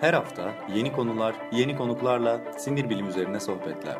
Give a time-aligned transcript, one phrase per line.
[0.00, 3.96] Her hafta yeni konular, yeni konuklarla sinir bilim üzerine sohbetler.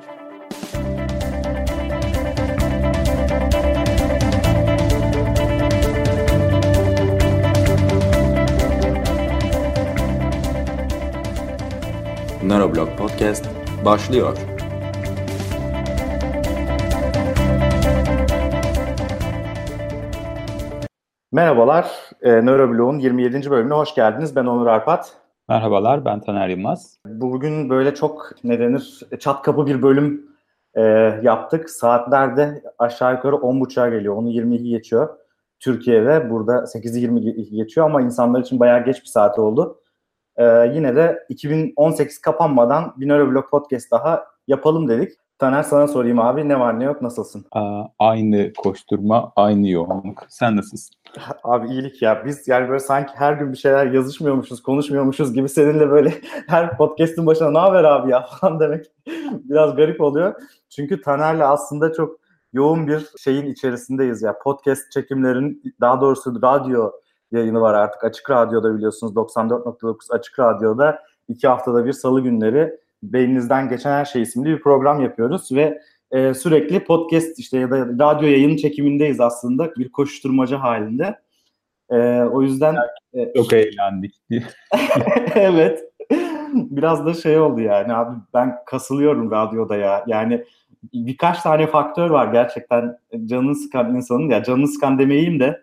[12.42, 13.44] Neuroblog Podcast
[13.84, 14.38] başlıyor.
[21.32, 23.50] Merhabalar, e, Neuroblog'un 27.
[23.50, 24.36] bölümüne hoş geldiniz.
[24.36, 25.17] Ben Onur Arpat.
[25.48, 26.98] Merhabalar, ben Taner Yılmaz.
[27.06, 30.30] Bugün böyle çok ne denir, çat kapı bir bölüm
[30.74, 30.82] e,
[31.22, 31.70] yaptık.
[31.70, 35.08] Saatlerde aşağı yukarı 10.30'a geliyor, onu 22 geçiyor.
[35.60, 39.80] Türkiye'de burada 8'i 20 geçiyor ama insanlar için bayağı geç bir saat oldu.
[40.36, 45.12] E, yine de 2018 kapanmadan bir Neuroblog Podcast daha yapalım dedik.
[45.38, 47.46] Taner sana sorayım abi ne var ne yok nasılsın?
[47.52, 50.26] Aa, aynı koşturma, aynı yoğunluk.
[50.28, 50.94] Sen nasılsın?
[51.44, 52.22] Abi iyilik ya.
[52.26, 56.14] Biz yani böyle sanki her gün bir şeyler yazışmıyormuşuz, konuşmuyormuşuz gibi seninle böyle
[56.46, 58.86] her podcast'in başına ne haber abi ya falan demek
[59.24, 60.34] biraz garip oluyor.
[60.70, 62.20] Çünkü Taner'le aslında çok
[62.52, 64.38] yoğun bir şeyin içerisindeyiz ya.
[64.38, 66.92] Podcast çekimlerin daha doğrusu radyo
[67.32, 68.04] yayını var artık.
[68.04, 74.22] Açık Radyo'da biliyorsunuz 94.9 Açık Radyo'da iki haftada bir salı günleri beyninizden geçen her şey
[74.22, 79.74] isimli bir program yapıyoruz ve e, sürekli podcast işte ya da radyo yayın çekimindeyiz aslında
[79.76, 81.18] bir koşturmaca halinde.
[81.90, 82.76] E, o yüzden
[83.14, 84.14] e, çok eğlendik.
[85.34, 85.84] evet.
[86.52, 90.04] Biraz da şey oldu yani abi ben kasılıyorum radyoda ya.
[90.06, 90.44] Yani
[90.92, 95.60] birkaç tane faktör var gerçekten canını sıkan insanın ya canını sıkan demeyeyim de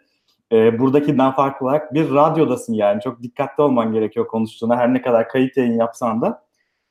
[0.52, 5.30] e, buradakinden farklı olarak bir radyodasın yani çok dikkatli olman gerekiyor konuştuğuna her ne kadar
[5.30, 6.46] kayıt yayın yapsan da.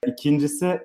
[0.06, 0.80] İkincisi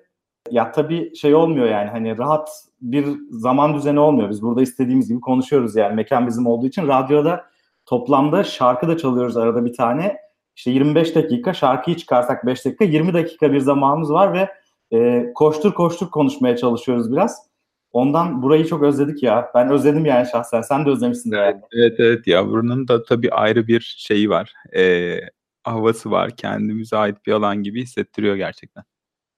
[0.51, 2.49] ya tabii şey olmuyor yani hani rahat
[2.81, 4.29] bir zaman düzeni olmuyor.
[4.29, 7.45] Biz burada istediğimiz gibi konuşuyoruz yani mekan bizim olduğu için radyoda
[7.85, 10.17] toplamda şarkı da çalıyoruz arada bir tane.
[10.55, 14.49] İşte 25 dakika şarkıyı çıkarsak 5 dakika 20 dakika bir zamanımız var ve
[14.97, 17.49] e, koştur koştur konuşmaya çalışıyoruz biraz.
[17.91, 19.51] Ondan burayı çok özledik ya.
[19.55, 20.61] Ben özledim yani şahsen.
[20.61, 21.61] Sen de özlemişsin evet, yani.
[21.71, 24.53] Evet evet ya buranın da tabii ayrı bir şeyi var.
[24.75, 25.15] E,
[25.63, 26.31] havası var.
[26.37, 28.83] Kendimize ait bir alan gibi hissettiriyor gerçekten.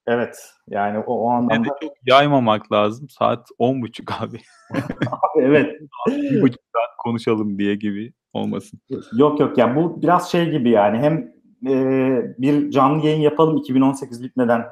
[0.08, 0.54] Evet.
[0.68, 1.54] Yani o, o anlamda...
[1.54, 3.10] Yani çok yaymamak lazım.
[3.10, 4.42] Saat on buçuk abi.
[4.74, 5.82] abi evet.
[6.08, 8.80] Bir buçuk saat konuşalım diye gibi olmasın.
[9.14, 11.34] Yok yok ya yani bu biraz şey gibi yani hem
[11.68, 14.66] e, bir canlı yayın yapalım 2018 bitmeden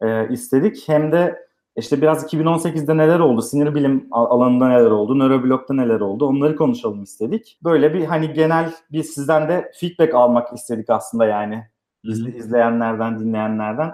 [0.00, 5.74] e, istedik hem de işte biraz 2018'de neler oldu, sinir bilim alanında neler oldu, nöroblokta
[5.74, 7.58] neler oldu onları konuşalım istedik.
[7.64, 11.64] Böyle bir hani genel bir sizden de feedback almak istedik aslında yani.
[12.04, 13.92] İzle, izleyenlerden, dinleyenlerden.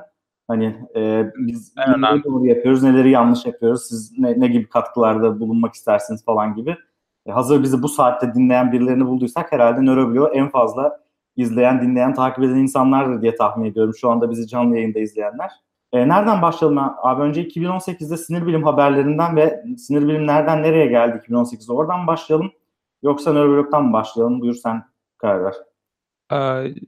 [0.48, 5.74] Hani e, biz neleri doğru yapıyoruz, neleri yanlış yapıyoruz, siz ne, ne gibi katkılarda bulunmak
[5.74, 6.76] istersiniz falan gibi.
[7.26, 11.00] E, hazır bizi bu saatte dinleyen birilerini bulduysak herhalde Nöroblo en fazla
[11.36, 13.94] izleyen, dinleyen, takip eden insanlardır diye tahmin ediyorum.
[14.00, 15.50] Şu anda bizi canlı yayında izleyenler.
[15.92, 17.22] E, nereden başlayalım abi?
[17.22, 22.52] Önce 2018'de sinir bilim haberlerinden ve sinir bilim nereden nereye geldi 2018'de oradan başlayalım.
[23.02, 24.40] Yoksa nöroblogdan mı başlayalım?
[24.40, 24.82] Buyur sen
[25.18, 25.54] karar ver.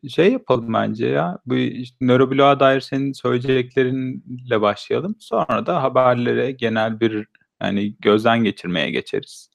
[0.08, 1.38] Şey yapalım bence ya.
[1.46, 5.16] Bu işte, nörobloğa dair senin söyleyeceklerinle başlayalım.
[5.18, 7.26] Sonra da haberlere genel bir
[7.62, 9.50] yani gözden geçirmeye geçeriz.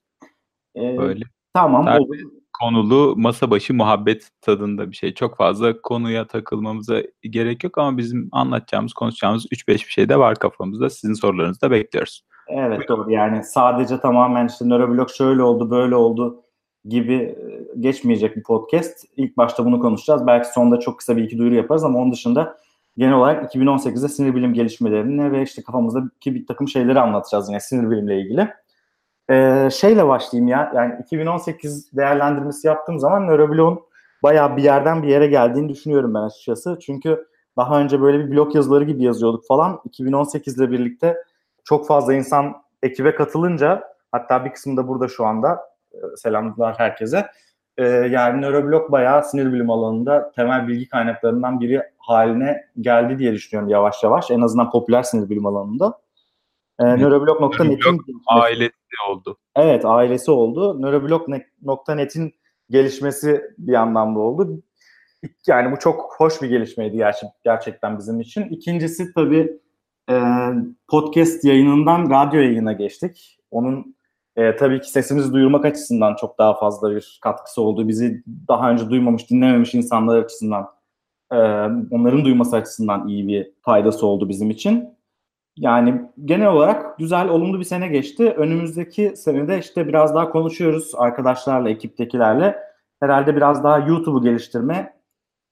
[0.76, 1.26] Ee, Böyle.
[1.54, 2.18] Tamam olur.
[2.62, 5.14] Konulu masa başı muhabbet tadında bir şey.
[5.14, 10.36] Çok fazla konuya takılmamıza gerek yok ama bizim anlatacağımız, konuşacağımız 3-5 bir şey de var
[10.36, 10.90] kafamızda.
[10.90, 12.24] Sizin sorularınızı da bekliyoruz.
[12.48, 16.43] Evet doğru yani sadece tamamen işte nöroblog şöyle oldu böyle oldu
[16.86, 17.36] gibi e,
[17.80, 19.06] geçmeyecek bir podcast.
[19.18, 20.28] İlk başta bunu konuşacağız.
[20.28, 22.58] Belki sonunda çok kısa bir iki duyuru yaparız ama onun dışında
[22.98, 27.90] genel olarak 2018'de sinir bilim gelişmelerini ve işte kafamızdaki bir takım şeyleri anlatacağız yine sinir
[27.92, 28.50] bilimle ilgili.
[29.30, 30.72] Ee, şeyle başlayayım ya.
[30.76, 33.80] Yani 2018 değerlendirmesi yaptığım zaman nörobloğun
[34.24, 36.80] bayağı bir yerden bir yere geldiğini düşünüyorum ben açıkçası.
[36.82, 37.28] Çünkü
[37.58, 39.80] daha önce böyle bir blog yazıları gibi yazıyorduk falan.
[39.86, 41.18] 2018 ile birlikte
[41.64, 45.73] çok fazla insan ekibe katılınca hatta bir kısmı da burada şu anda
[46.16, 47.28] selamlar herkese.
[47.78, 53.70] E, yani nöroblok bayağı sinir bilim alanında temel bilgi kaynaklarından biri haline geldi diye düşünüyorum
[53.70, 54.32] yavaş yavaş.
[54.32, 56.00] En azından popüler sinir bilim alanında.
[56.80, 57.00] E, evet.
[57.00, 58.74] Nöroblog.net'in ailesi
[59.10, 59.38] oldu.
[59.56, 60.82] Evet ailesi oldu.
[60.82, 62.34] Nöroblog.net'in
[62.70, 64.64] gelişmesi bir anlamda oldu.
[65.48, 68.44] Yani bu çok hoş bir gelişmeydi gerçek, gerçekten bizim için.
[68.44, 69.60] İkincisi tabii
[70.10, 70.16] e,
[70.88, 73.40] podcast yayınından radyo yayına geçtik.
[73.52, 73.96] Onun
[74.36, 77.88] e, tabii ki sesimizi duyurmak açısından çok daha fazla bir katkısı oldu.
[77.88, 80.68] Bizi daha önce duymamış, dinlememiş insanlar açısından,
[81.32, 81.38] e,
[81.92, 84.94] onların duyması açısından iyi bir faydası oldu bizim için.
[85.58, 88.30] Yani genel olarak güzel, olumlu bir sene geçti.
[88.38, 92.60] Önümüzdeki senede işte biraz daha konuşuyoruz arkadaşlarla, ekiptekilerle.
[93.00, 94.94] Herhalde biraz daha YouTube'u geliştirme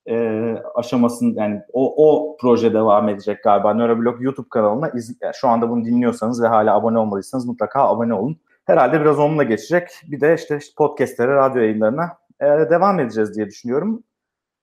[0.10, 3.74] e, aşamasının yani o, o proje devam edecek galiba.
[3.74, 8.14] Neuroblog YouTube kanalına iz, yani şu anda bunu dinliyorsanız ve hala abone olmadıysanız mutlaka abone
[8.14, 8.38] olun.
[8.72, 9.90] Herhalde biraz onunla geçecek.
[10.04, 14.04] Bir de işte, işte podcastlere, radyo yayınlarına e, devam edeceğiz diye düşünüyorum.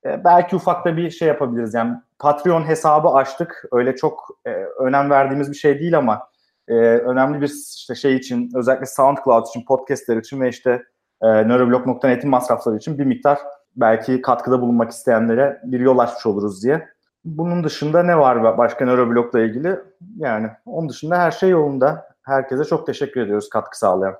[0.05, 1.75] E, belki ufakta bir şey yapabiliriz.
[1.75, 3.64] Yani Patreon hesabı açtık.
[3.72, 4.50] Öyle çok e,
[4.81, 6.28] önem verdiğimiz bir şey değil ama
[6.69, 10.82] e, önemli bir işte şey için özellikle SoundCloud için, podcastler için ve işte
[11.22, 13.38] e, neuroblog.net'in masrafları için bir miktar
[13.76, 16.88] belki katkıda bulunmak isteyenlere bir yol açmış oluruz diye.
[17.25, 19.78] Bunun dışında ne var başka Neuroblog'la ilgili?
[20.16, 22.08] Yani onun dışında her şey yolunda.
[22.29, 24.17] Herkese çok teşekkür ediyoruz katkı sağlayan.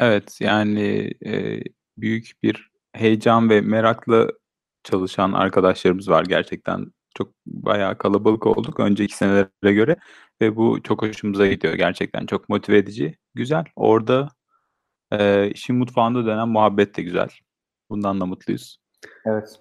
[0.00, 1.60] Evet yani e,
[1.96, 4.28] büyük bir heyecan ve merakla
[4.84, 6.86] çalışan arkadaşlarımız var gerçekten.
[7.14, 9.96] Çok bayağı kalabalık olduk önceki senelere göre
[10.40, 12.26] ve bu çok hoşumuza gidiyor gerçekten.
[12.26, 13.18] Çok motive edici.
[13.34, 13.64] Güzel.
[13.76, 14.28] Orada
[15.12, 17.28] e, işin mutfağında dönen muhabbet de güzel.
[17.90, 18.78] Bundan da mutluyuz.
[19.26, 19.60] Evet.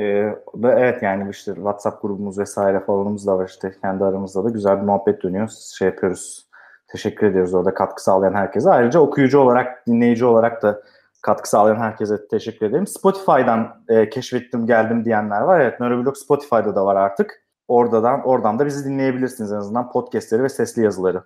[0.00, 4.50] Ee, da evet yani işte WhatsApp grubumuz vesaire falanımız da var işte kendi aramızda da
[4.50, 5.48] güzel bir muhabbet dönüyor.
[5.78, 6.46] Şey yapıyoruz.
[6.88, 8.70] Teşekkür ediyoruz orada katkı sağlayan herkese.
[8.70, 10.82] Ayrıca okuyucu olarak, dinleyici olarak da
[11.22, 12.86] katkı sağlayan herkese teşekkür ederim.
[12.86, 15.60] Spotify'dan e, keşfettim geldim diyenler var.
[15.60, 17.46] Evet Neuroblog Spotify'da da var artık.
[17.68, 21.24] Oradan oradan da bizi dinleyebilirsiniz en azından podcastleri ve sesli yazıları.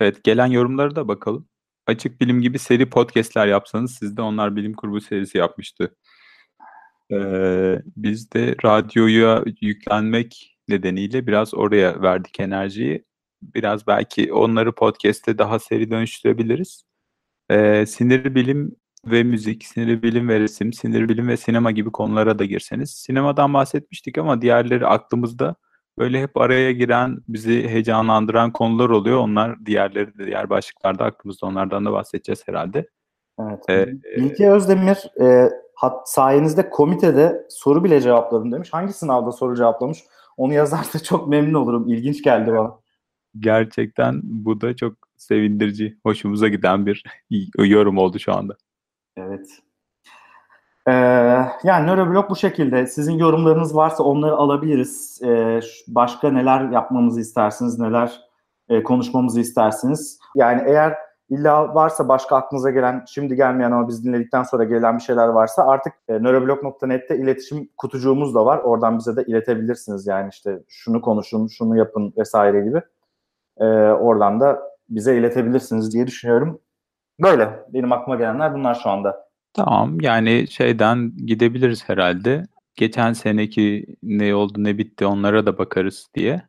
[0.00, 1.46] Evet gelen yorumları da bakalım.
[1.86, 5.96] Açık Bilim gibi seri podcastler yapsanız siz de onlar bilim kurgu serisi yapmıştı.
[7.12, 13.04] Ee, biz de radyoya yüklenmek nedeniyle biraz oraya verdik enerjiyi.
[13.42, 16.84] Biraz belki onları podcast'te daha seri dönüştürebiliriz.
[17.50, 18.76] Ee, sinir bilim
[19.06, 22.90] ve müzik, sinir bilim ve resim, sinir bilim ve sinema gibi konulara da girseniz.
[22.90, 25.56] Sinemadan bahsetmiştik ama diğerleri aklımızda
[25.98, 29.18] böyle hep araya giren, bizi heyecanlandıran konular oluyor.
[29.18, 31.46] Onlar diğerleri de diğer başlıklarda aklımızda.
[31.46, 32.88] Onlardan da bahsedeceğiz herhalde.
[33.40, 33.60] Evet.
[33.70, 35.50] Ee, Bilge Özdemir e,
[35.80, 38.68] hat, sayenizde komitede soru bile cevapladım demiş.
[38.72, 40.04] Hangi sınavda soru cevaplamış?
[40.36, 41.88] Onu yazarsa çok memnun olurum.
[41.88, 42.72] İlginç geldi bana.
[43.38, 47.04] Gerçekten bu da çok sevindirici, hoşumuza giden bir
[47.58, 48.56] yorum oldu şu anda.
[49.16, 49.48] Evet.
[50.88, 50.92] Ee,
[51.64, 52.86] yani Neuroblog bu şekilde.
[52.86, 55.20] Sizin yorumlarınız varsa onları alabiliriz.
[55.24, 58.20] Ee, başka neler yapmamızı istersiniz, neler
[58.68, 60.18] e, konuşmamızı istersiniz.
[60.34, 60.94] Yani eğer
[61.30, 65.66] illa varsa başka aklınıza gelen, şimdi gelmeyen ama biz dinledikten sonra gelen bir şeyler varsa
[65.66, 68.58] artık e, neuroblog.net'te iletişim kutucuğumuz da var.
[68.58, 70.06] Oradan bize de iletebilirsiniz.
[70.06, 72.82] Yani işte şunu konuşun, şunu yapın vesaire gibi.
[73.58, 76.60] Ee, oradan da bize iletebilirsiniz diye düşünüyorum.
[77.20, 77.64] Böyle.
[77.68, 79.28] Benim aklıma gelenler bunlar şu anda.
[79.52, 82.46] Tamam yani şeyden gidebiliriz herhalde.
[82.74, 86.42] Geçen seneki ne oldu ne bitti onlara da bakarız diye.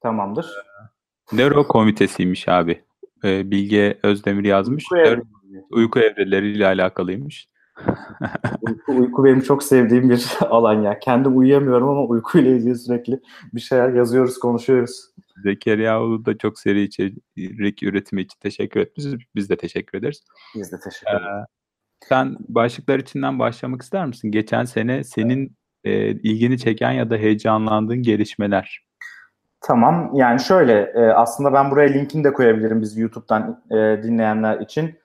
[0.00, 0.52] Tamamdır.
[1.32, 2.84] Nöro komitesiymiş abi.
[3.24, 4.84] Ee, Bilge Özdemir yazmış.
[4.92, 5.22] Uyku, evre.
[5.70, 7.48] uyku evreleriyle alakalıymış.
[8.62, 10.98] uyku, uyku benim çok sevdiğim bir alan ya.
[10.98, 13.20] Kendim uyuyamıyorum ama uykuyla ilgili sürekli
[13.54, 15.10] bir şeyler yazıyoruz, konuşuyoruz.
[15.42, 19.06] Zekeriya Ulu da çok seri içerik üretimi için teşekkür etmiş.
[19.34, 20.24] Biz de teşekkür ederiz.
[20.54, 21.44] Biz de teşekkür ederiz.
[21.44, 24.30] Ee, sen başlıklar içinden başlamak ister misin?
[24.30, 28.87] Geçen sene senin e, ilgini çeken ya da heyecanlandığın gelişmeler.
[29.60, 30.10] Tamam.
[30.14, 34.98] Yani şöyle e, aslında ben buraya linkini de koyabilirim biz YouTube'dan e, dinleyenler için.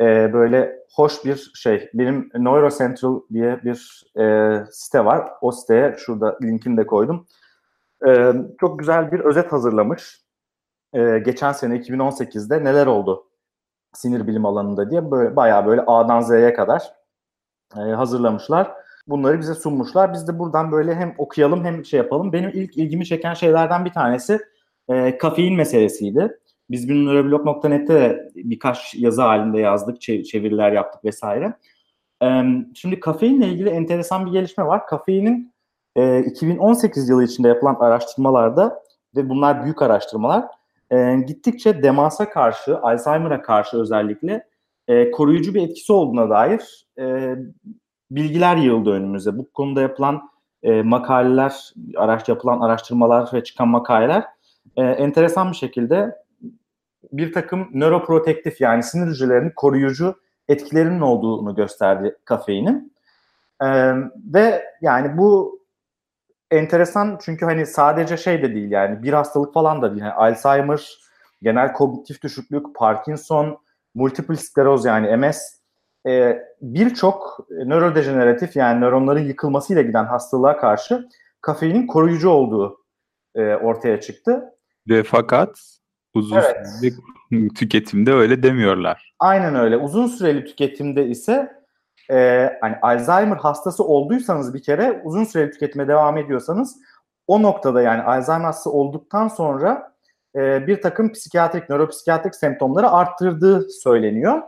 [0.00, 1.90] E, böyle hoş bir şey.
[1.94, 5.28] Benim Neurocentral diye bir e, site var.
[5.40, 7.26] O siteye şurada linkini de koydum.
[8.06, 10.20] E, çok güzel bir özet hazırlamış.
[10.92, 13.26] E, geçen sene 2018'de neler oldu
[13.96, 16.92] sinir bilim alanında diye böyle bayağı böyle A'dan Z'ye kadar
[17.76, 18.72] e, hazırlamışlar.
[19.08, 20.12] Bunları bize sunmuşlar.
[20.12, 22.32] Biz de buradan böyle hem okuyalım hem şey yapalım.
[22.32, 24.38] Benim ilk ilgimi çeken şeylerden bir tanesi
[24.88, 26.38] e, kafein meselesiydi.
[26.70, 31.52] Biz bunu nöroblog.net'te birkaç yazı halinde yazdık, çeviriler yaptık vesaire.
[32.22, 32.42] E,
[32.74, 34.86] şimdi kafeinle ilgili enteresan bir gelişme var.
[34.86, 35.52] Kafeinin
[35.96, 38.82] e, 2018 yılı içinde yapılan araştırmalarda
[39.16, 40.44] ve bunlar büyük araştırmalar
[40.90, 44.46] e, gittikçe demansa karşı, Alzheimer'a karşı özellikle
[44.88, 47.36] e, koruyucu bir etkisi olduğuna dair e,
[48.10, 49.38] bilgiler yığıldı önümüze.
[49.38, 50.30] Bu konuda yapılan
[50.62, 54.24] e, makaleler, araç yapılan araştırmalar ve çıkan makaleler
[54.76, 56.16] e, enteresan bir şekilde
[57.12, 60.14] bir takım nöroprotektif yani sinir hücrelerini koruyucu
[60.48, 62.92] etkilerinin olduğunu gösterdi kafeinin.
[63.62, 63.66] E,
[64.34, 65.60] ve yani bu
[66.50, 70.02] enteresan çünkü hani sadece şey de değil yani bir hastalık falan da değil.
[70.02, 70.98] Yani Alzheimer,
[71.42, 73.58] genel kognitif düşüklük, Parkinson,
[73.94, 75.38] multiple skleroz yani MS
[76.06, 81.08] e, birçok nörodejeneratif yani nöronların yıkılmasıyla giden hastalığa karşı
[81.40, 82.84] kafeinin koruyucu olduğu
[83.34, 84.44] e, ortaya çıktı.
[84.88, 85.78] Ve fakat
[86.14, 86.56] uzun evet.
[86.80, 89.14] süreli tüketimde öyle demiyorlar.
[89.18, 89.76] Aynen öyle.
[89.76, 91.52] Uzun süreli tüketimde ise
[92.10, 96.76] e, hani Alzheimer hastası olduysanız bir kere uzun süreli tüketime devam ediyorsanız
[97.26, 99.92] o noktada yani Alzheimer hastası olduktan sonra
[100.36, 104.42] e, bir takım psikiyatrik, nöropsikiyatrik semptomları arttırdığı söyleniyor.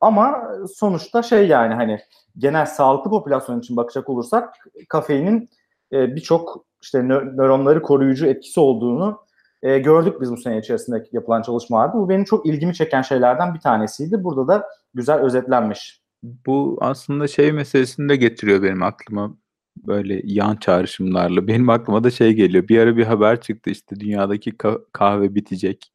[0.00, 0.42] Ama
[0.74, 1.98] sonuçta şey yani hani
[2.38, 4.54] genel sağlıklı popülasyon için bakacak olursak
[4.88, 5.50] kafeinin
[5.92, 9.20] e, birçok işte nö- nöronları koruyucu etkisi olduğunu
[9.62, 11.94] e, gördük biz bu sene içerisinde yapılan çalışmalarda.
[11.94, 14.24] Bu benim çok ilgimi çeken şeylerden bir tanesiydi.
[14.24, 16.02] Burada da güzel özetlenmiş.
[16.22, 19.36] Bu aslında şey meselesini de getiriyor benim aklıma
[19.76, 21.46] böyle yan çağrışımlarla.
[21.46, 22.68] Benim aklıma da şey geliyor.
[22.68, 25.92] Bir ara bir haber çıktı işte dünyadaki ka- kahve bitecek.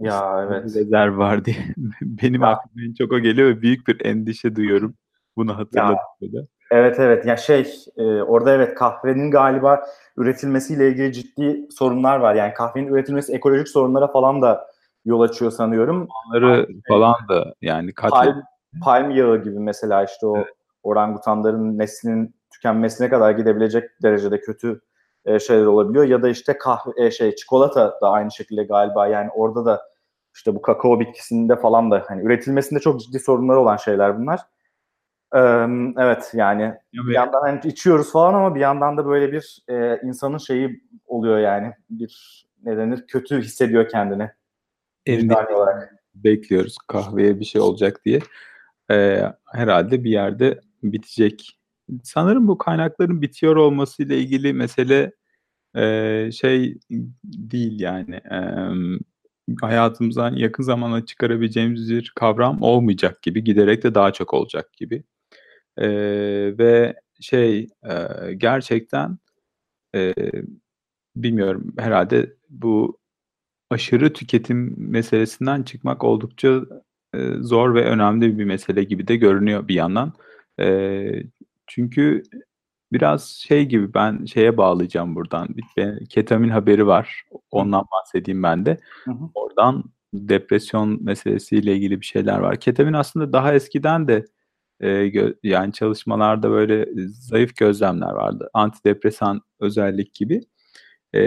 [0.00, 0.64] Ya evet.
[0.64, 1.56] Rezerv var diye.
[2.02, 2.48] Benim Ya.
[2.48, 4.94] aklıma en çok o geliyor ve büyük bir endişe duyuyorum.
[5.36, 5.96] Bunu hatırladım.
[6.70, 9.86] Evet evet ya şey e, orada evet kahvenin galiba
[10.16, 12.34] üretilmesiyle ilgili ciddi sorunlar var.
[12.34, 14.66] Yani kahvenin üretilmesi ekolojik sorunlara falan da
[15.04, 16.08] yol açıyor sanıyorum.
[16.26, 18.42] Onları falan da yani katle Palm,
[18.82, 20.44] palm yağı gibi mesela işte o
[20.82, 24.80] orangutanların neslinin tükenmesine kadar gidebilecek derecede kötü
[25.24, 26.04] e, şeyler olabiliyor.
[26.04, 29.82] Ya da işte kahve e, şey çikolata da aynı şekilde galiba yani orada da
[30.34, 34.40] işte bu kakao bitkisinde falan da hani üretilmesinde çok ciddi sorunları olan şeyler bunlar.
[35.34, 35.66] Ee,
[35.98, 40.00] evet yani bir ve yandan hani içiyoruz falan ama bir yandan da böyle bir e,
[40.02, 44.30] insanın şeyi oluyor yani bir ne denir kötü hissediyor kendini
[45.08, 45.94] vicdani olarak.
[46.14, 48.20] bekliyoruz kahveye bir şey olacak diye.
[48.90, 51.58] Ee, herhalde bir yerde bitecek.
[52.02, 55.12] Sanırım bu kaynakların bitiyor olmasıyla ilgili mesele
[55.76, 56.78] e, şey
[57.24, 58.38] değil yani e,
[59.60, 65.04] hayatımızdan yakın zamanda çıkarabileceğimiz bir kavram olmayacak gibi giderek de daha çok olacak gibi.
[65.78, 65.88] E,
[66.58, 69.18] ve şey e, gerçekten
[69.94, 70.14] e,
[71.16, 72.98] bilmiyorum herhalde bu
[73.70, 76.62] aşırı tüketim meselesinden çıkmak oldukça
[77.14, 80.12] e, zor ve önemli bir mesele gibi de görünüyor bir yandan.
[80.60, 81.24] E,
[81.66, 82.22] çünkü
[82.92, 85.48] biraz şey gibi ben şeye bağlayacağım buradan.
[85.48, 87.24] Bir ketamin haberi var.
[87.50, 88.78] Ondan bahsedeyim ben de.
[89.04, 89.30] Hı hı.
[89.34, 92.60] Oradan depresyon meselesiyle ilgili bir şeyler var.
[92.60, 94.26] Ketamin aslında daha eskiden de
[94.80, 98.50] e, yani çalışmalarda böyle zayıf gözlemler vardı.
[98.54, 100.40] Antidepresan özellik gibi.
[101.14, 101.20] E,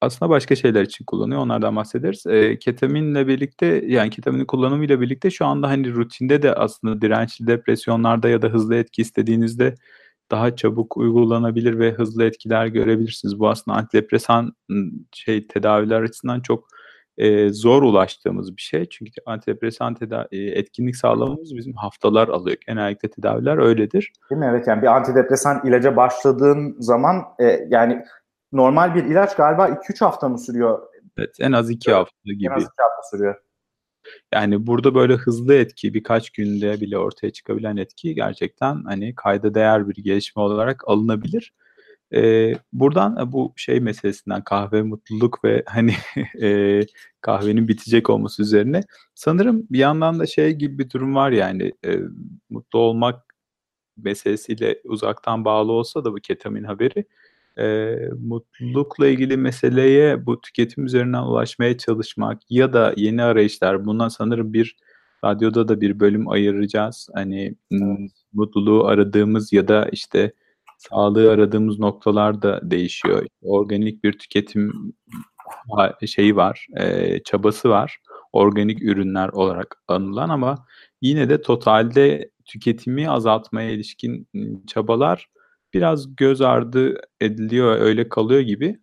[0.00, 1.40] aslında başka şeyler için kullanıyor.
[1.40, 2.26] Onlardan bahsederiz.
[2.26, 8.28] E, ketaminle birlikte yani ketaminin kullanımıyla birlikte şu anda hani rutinde de aslında dirençli depresyonlarda
[8.28, 9.74] ya da hızlı etki istediğinizde
[10.30, 13.38] daha çabuk uygulanabilir ve hızlı etkiler görebilirsiniz.
[13.38, 14.52] Bu aslında antidepresan
[15.12, 16.68] şey tedaviler açısından çok
[17.18, 18.88] e, zor ulaştığımız bir şey.
[18.88, 22.56] Çünkü antidepresan teda- etkinlik sağlamamız bizim haftalar alıyor.
[22.66, 24.12] Genellikle tedaviler öyledir.
[24.30, 24.46] Değil mi?
[24.50, 28.02] Evet yani bir antidepresan ilaca başladığın zaman e, yani
[28.52, 30.88] normal bir ilaç galiba 2-3 hafta mı sürüyor?
[31.18, 32.46] Evet, en az iki hafta gibi.
[32.46, 33.34] En az 2 hafta sürüyor.
[34.32, 39.88] Yani burada böyle hızlı etki birkaç günde bile ortaya çıkabilen etki gerçekten hani kayda değer
[39.88, 41.54] bir gelişme olarak alınabilir.
[42.14, 45.94] Ee, buradan bu şey meselesinden kahve mutluluk ve hani
[46.42, 46.80] e,
[47.20, 48.82] kahvenin bitecek olması üzerine
[49.14, 51.98] sanırım bir yandan da şey gibi bir durum var yani e,
[52.50, 53.36] mutlu olmak
[53.96, 57.04] meselesiyle uzaktan bağlı olsa da bu ketamin haberi
[57.58, 64.52] e, mutlulukla ilgili meseleye bu tüketim üzerinden ulaşmaya çalışmak ya da yeni arayışlar bundan sanırım
[64.52, 64.76] bir
[65.24, 67.08] radyoda da bir bölüm ayıracağız.
[67.14, 70.32] Hani m, mutluluğu aradığımız ya da işte
[70.78, 73.26] sağlığı aradığımız noktalar da değişiyor.
[73.42, 74.92] Organik bir tüketim
[76.06, 77.98] şeyi var, e, çabası var.
[78.32, 80.66] Organik ürünler olarak anılan ama
[81.02, 84.28] yine de totalde tüketimi azaltmaya ilişkin
[84.66, 85.26] çabalar
[85.74, 88.80] biraz göz ardı ediliyor, öyle kalıyor gibi.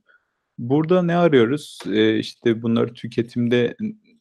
[0.57, 1.79] Burada ne arıyoruz?
[1.87, 3.75] Ee, işte bunları tüketimde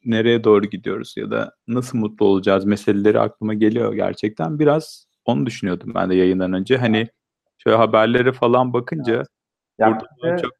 [0.05, 4.59] nereye doğru gidiyoruz ya da nasıl mutlu olacağız meseleleri aklıma geliyor gerçekten.
[4.59, 6.77] Biraz onu düşünüyordum ben de yayından önce.
[6.77, 7.09] Hani
[7.59, 9.25] şöyle haberlere falan bakınca
[9.79, 10.53] Ya burada daha çok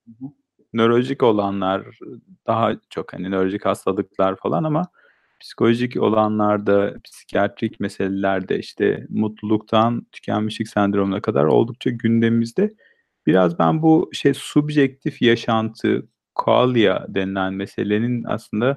[0.73, 1.99] nörolojik olanlar
[2.47, 4.83] daha çok hani nörolojik hastalıklar falan ama
[5.41, 12.75] psikolojik olanlarda, psikiyatrik meselelerde işte mutluluktan tükenmişlik sendromuna kadar oldukça gündemimizde.
[13.27, 18.75] Biraz ben bu şey subjektif yaşantı, qualia denilen meselenin aslında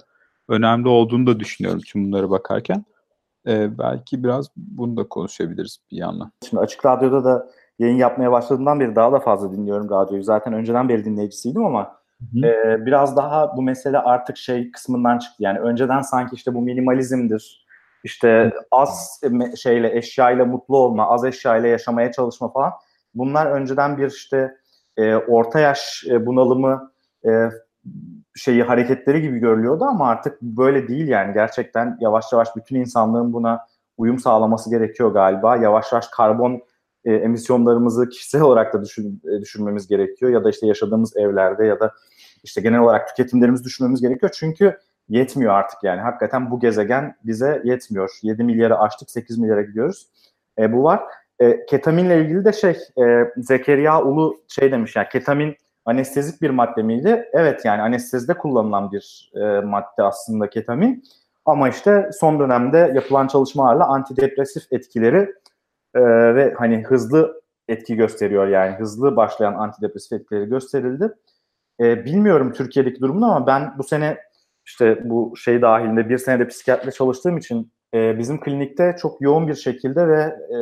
[0.48, 2.86] önemli olduğunu da düşünüyorum tüm bunlara bakarken.
[3.48, 6.32] Ee, belki biraz bunu da konuşabiliriz bir yandan.
[6.50, 7.50] Şimdi Açık Radyo'da da
[7.80, 10.24] yayın yapmaya başladığımdan beri daha da fazla dinliyorum radyoyu.
[10.24, 12.48] Zaten önceden beri dinleyicisiydim ama Hı.
[12.48, 15.44] e, biraz daha bu mesele artık şey kısmından çıktı.
[15.44, 17.66] Yani önceden sanki işte bu minimalizmdir.
[18.04, 19.22] İşte az
[19.58, 22.72] şeyle eşyayla mutlu olma, az eşyayla yaşamaya çalışma falan.
[23.16, 24.56] Bunlar önceden bir işte
[24.98, 26.92] e, orta yaş e, bunalımı
[27.26, 27.50] e,
[28.36, 33.68] şeyi hareketleri gibi görülüyordu ama artık böyle değil yani gerçekten yavaş yavaş bütün insanlığın buna
[33.98, 35.58] uyum sağlaması gerekiyor galiba.
[35.58, 36.62] Yavaş yavaş karbon
[37.06, 41.80] e, emisyonlarımızı kişisel olarak da düşün, e, düşürmemiz gerekiyor ya da işte yaşadığımız evlerde ya
[41.80, 41.94] da
[42.44, 44.32] işte genel olarak tüketimlerimizi düşünmemiz gerekiyor.
[44.36, 44.78] Çünkü
[45.10, 46.02] yetmiyor artık yani.
[46.02, 48.20] Hakikaten bu gezegen bize yetmiyor.
[48.22, 50.08] 7 milyara açtık, 8 milyara gidiyoruz.
[50.60, 51.04] E, bu var.
[51.40, 56.84] E, ketaminle ilgili de şey, e, Zekeriya Ulu şey demiş yani ketamin anestezik bir madde
[56.84, 57.30] miydi?
[57.34, 61.04] Evet yani anestezide kullanılan bir e, madde aslında ketamin.
[61.46, 65.34] Ama işte son dönemde yapılan çalışmalarla antidepresif etkileri
[65.96, 66.02] e,
[66.36, 71.14] ve hani hızlı etki gösteriyor yani hızlı başlayan antidepresif etkileri gösterildi.
[71.80, 74.18] E, bilmiyorum Türkiye'deki durumunu ama ben bu sene
[74.66, 79.56] işte bu şey dahilinde bir senede psikiyatride çalıştığım için e, bizim klinikte çok yoğun bir
[79.56, 80.58] şekilde ve e,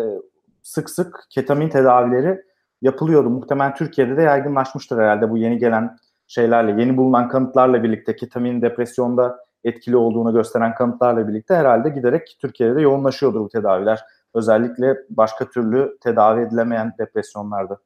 [0.64, 2.42] sık sık ketamin tedavileri
[2.82, 3.30] yapılıyordu.
[3.30, 9.40] Muhtemelen Türkiye'de de yaygınlaşmıştır herhalde bu yeni gelen şeylerle, yeni bulunan kanıtlarla birlikte ketamin depresyonda
[9.64, 14.02] etkili olduğunu gösteren kanıtlarla birlikte herhalde giderek Türkiye'de de yoğunlaşıyordur bu tedaviler.
[14.34, 17.78] Özellikle başka türlü tedavi edilemeyen depresyonlarda.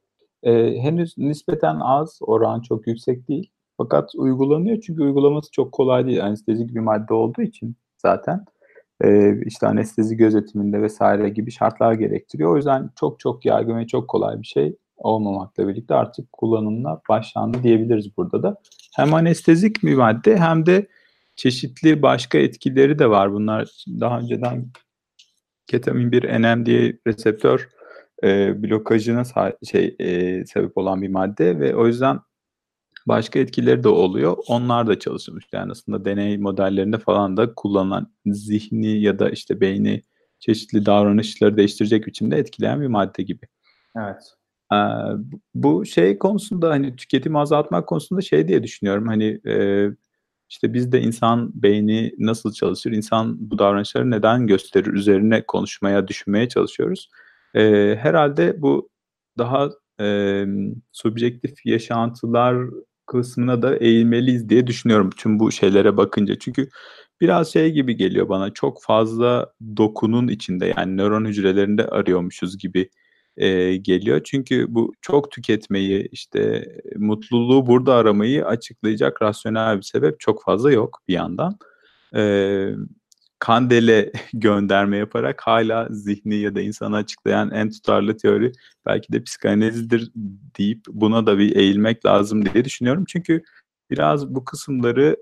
[0.42, 3.50] Ee, henüz nispeten az, oran çok yüksek değil.
[3.76, 6.24] Fakat uygulanıyor çünkü uygulaması çok kolay değil.
[6.24, 8.44] Anestezik bir madde olduğu için zaten
[9.04, 12.52] e, işte anestezi gözetiminde vesaire gibi şartlar gerektiriyor.
[12.52, 17.62] O yüzden çok çok yaygın ve çok kolay bir şey olmamakla birlikte artık kullanımına başlandı
[17.62, 18.56] diyebiliriz burada da.
[18.96, 20.86] Hem anestezik bir madde hem de
[21.36, 23.32] çeşitli başka etkileri de var.
[23.32, 24.66] Bunlar daha önceden
[25.66, 27.68] ketamin bir NMDA reseptör
[28.24, 29.22] e, blokajına
[29.70, 32.20] şey e, sebep olan bir madde ve o yüzden
[33.06, 34.36] başka etkileri de oluyor.
[34.48, 35.44] Onlar da çalışılmış.
[35.52, 40.02] Yani aslında deney modellerinde falan da kullanılan zihni ya da işte beyni
[40.38, 43.46] çeşitli davranışları değiştirecek biçimde etkileyen bir madde gibi.
[43.96, 44.22] Evet.
[44.72, 44.76] Ee,
[45.54, 49.06] bu şey konusunda hani tüketimi azaltmak konusunda şey diye düşünüyorum.
[49.06, 49.86] Hani e,
[50.52, 57.08] işte bizde insan beyni nasıl çalışır, insan bu davranışları neden gösterir üzerine konuşmaya, düşünmeye çalışıyoruz.
[57.54, 58.90] Ee, herhalde bu
[59.38, 60.44] daha e,
[60.92, 62.56] subjektif yaşantılar
[63.06, 66.38] kısmına da eğilmeliyiz diye düşünüyorum tüm bu şeylere bakınca.
[66.38, 66.68] Çünkü
[67.20, 72.90] biraz şey gibi geliyor bana çok fazla dokunun içinde yani nöron hücrelerinde arıyormuşuz gibi
[73.36, 74.20] e, geliyor.
[74.24, 81.00] Çünkü bu çok tüketmeyi işte mutluluğu burada aramayı açıklayacak rasyonel bir sebep çok fazla yok
[81.08, 81.58] bir yandan.
[82.16, 82.22] E,
[83.38, 88.52] Kandele gönderme yaparak hala zihni ya da insanı açıklayan en tutarlı teori
[88.86, 90.12] belki de psikanalizdir
[90.58, 93.04] deyip buna da bir eğilmek lazım diye düşünüyorum.
[93.08, 93.42] Çünkü
[93.90, 95.16] biraz bu kısımları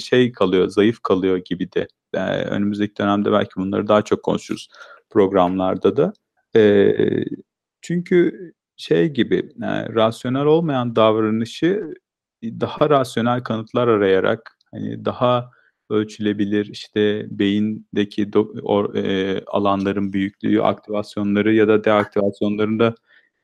[0.00, 1.88] şey kalıyor, zayıf kalıyor gibi de.
[2.14, 4.68] Yani önümüzdeki dönemde belki bunları daha çok konuşuruz
[5.10, 6.12] programlarda da.
[6.56, 6.94] E,
[7.82, 11.94] çünkü şey gibi yani rasyonel olmayan davranışı
[12.42, 15.50] daha rasyonel kanıtlar arayarak hani daha
[15.90, 22.94] ölçülebilir işte beyindeki do, or, e, alanların büyüklüğü, aktivasyonları ya da deaktivasyonlarında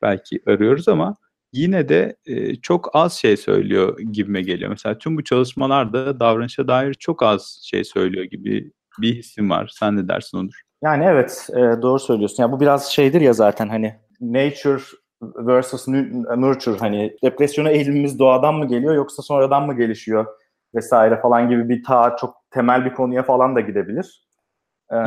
[0.01, 1.15] belki arıyoruz ama
[1.53, 4.69] yine de e, çok az şey söylüyor gibime geliyor.
[4.69, 8.71] Mesela tüm bu çalışmalarda davranışa dair çok az şey söylüyor gibi
[9.01, 9.71] bir hissim var.
[9.79, 10.61] Sen ne dersin Onur?
[10.83, 12.43] Yani evet e, doğru söylüyorsun.
[12.43, 14.81] Ya bu biraz şeydir ya zaten hani nature
[15.21, 15.87] versus
[16.37, 20.25] nurture hani depresyona eğilimimiz doğadan mı geliyor yoksa sonradan mı gelişiyor
[20.75, 24.29] vesaire falan gibi bir ta çok temel bir konuya falan da gidebilir.
[24.93, 24.97] Ee,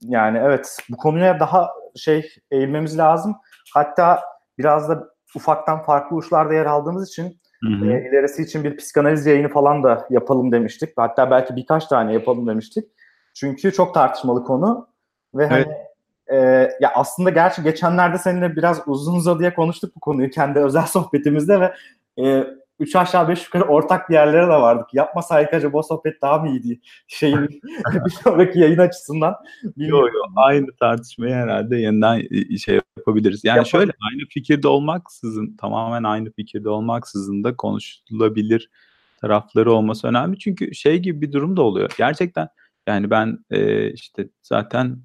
[0.00, 3.36] yani evet bu konuya daha şey eğilmemiz lazım.
[3.74, 4.20] Hatta
[4.58, 7.92] biraz da ufaktan farklı uçlarda yer aldığımız için hı hı.
[7.92, 10.92] E, ilerisi için bir psikanaliz yayını falan da yapalım demiştik.
[10.96, 12.84] Hatta belki birkaç tane yapalım demiştik.
[13.34, 14.88] Çünkü çok tartışmalı konu
[15.34, 15.52] ve evet.
[15.52, 15.76] hani
[16.32, 16.36] e,
[16.80, 21.74] ya aslında gerçi geçenlerde seninle biraz uzun uzadıya konuştuk bu konuyu kendi özel sohbetimizde ve
[22.24, 22.46] e,
[22.80, 24.94] üç aşağı beş yukarı ortak bir yerlere de vardık.
[24.94, 26.80] Yapmasaydık acaba o sohbet daha mı iyiydi?
[27.06, 27.48] Şeyin
[28.04, 29.34] bir sonraki yayın açısından.
[29.76, 32.22] Yok yok aynı tartışmayı herhalde yeniden
[32.56, 33.44] şey yapabiliriz.
[33.44, 33.70] Yani Yapalım.
[33.70, 38.70] şöyle aynı fikirde olmaksızın tamamen aynı fikirde olmaksızın da konuşulabilir
[39.20, 40.38] tarafları olması önemli.
[40.38, 41.90] Çünkü şey gibi bir durum da oluyor.
[41.98, 42.48] Gerçekten
[42.86, 44.98] yani ben e, işte zaten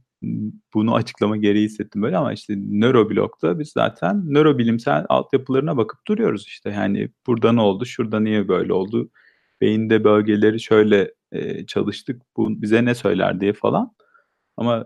[0.74, 6.70] bunu açıklama gereği hissettim böyle ama işte nöroblokta biz zaten nörobilimsel altyapılarına bakıp duruyoruz işte
[6.70, 9.10] yani burada ne oldu, şurada niye böyle oldu,
[9.62, 13.92] beyinde bölgeleri şöyle e, çalıştık, bu bize ne söyler diye falan.
[14.58, 14.86] Ama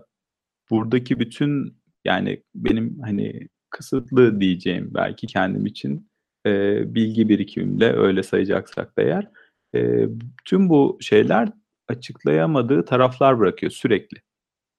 [0.70, 6.10] buradaki bütün yani benim hani kısıtlı diyeceğim belki kendim için
[6.46, 9.30] e, bilgi birikimimle öyle sayacaksak da eğer
[9.74, 10.08] e,
[10.44, 11.48] tüm bu şeyler
[11.88, 14.22] açıklayamadığı taraflar bırakıyor sürekli.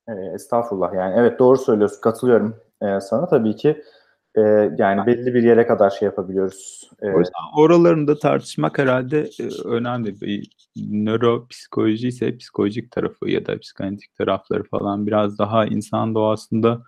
[0.08, 3.84] E, estağfurullah yani evet doğru söylüyorsun katılıyorum e, sana tabii ki.
[4.36, 4.42] e,
[4.78, 6.90] yani belli bir yere kadar şey yapabiliyoruz.
[7.02, 10.22] E, O yüzden oralarını da tartışmak herhalde e, önemli.
[10.22, 16.82] Bir nöropsikoloji ise psikolojik tarafı ya da psikanalitik tarafları falan biraz daha insan doğasında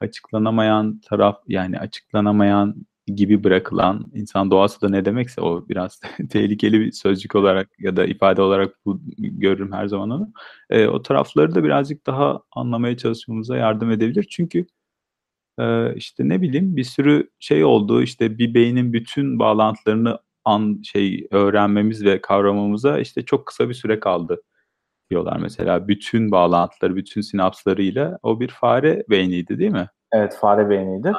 [0.00, 2.74] açıklanamayan taraf yani açıklanamayan
[3.16, 8.04] gibi bırakılan insan doğası da ne demekse o biraz tehlikeli bir sözcük olarak ya da
[8.06, 10.32] ifade olarak bu, görürüm her zaman onu.
[10.70, 14.26] E, o tarafları da birazcık daha anlamaya çalışmamıza yardım edebilir.
[14.30, 14.66] Çünkü
[15.58, 18.02] e, işte ne bileyim bir sürü şey oldu.
[18.02, 24.00] İşte bir beynin bütün bağlantılarını an şey öğrenmemiz ve kavramamıza işte çok kısa bir süre
[24.00, 24.42] kaldı
[25.10, 25.88] diyorlar mesela.
[25.88, 29.88] Bütün bağlantıları, bütün sinapslarıyla o bir fare beyniydi değil mi?
[30.12, 31.12] evet fare beyniydi.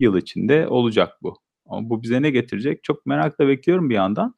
[0.00, 1.36] Yıl içinde olacak bu.
[1.66, 2.84] Ama bu bize ne getirecek?
[2.84, 4.34] Çok merakla bekliyorum bir yandan.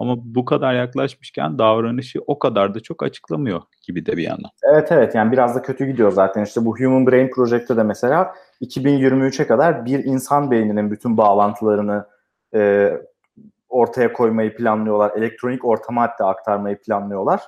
[0.00, 4.50] Ama bu kadar yaklaşmışken davranışı o kadar da çok açıklamıyor gibi de bir yandan.
[4.62, 6.44] Evet evet yani biraz da kötü gidiyor zaten.
[6.44, 12.06] İşte bu Human Brain Project'te de mesela 2023'e kadar bir insan beyninin bütün bağlantılarını
[12.54, 12.92] e,
[13.68, 15.12] ortaya koymayı planlıyorlar.
[15.16, 17.42] Elektronik ortama hatta aktarmayı planlıyorlar.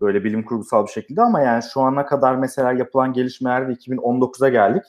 [0.00, 4.82] Böyle bilim kurgusal bir şekilde ama yani şu ana kadar mesela yapılan gelişmelerde 2019'a geldik.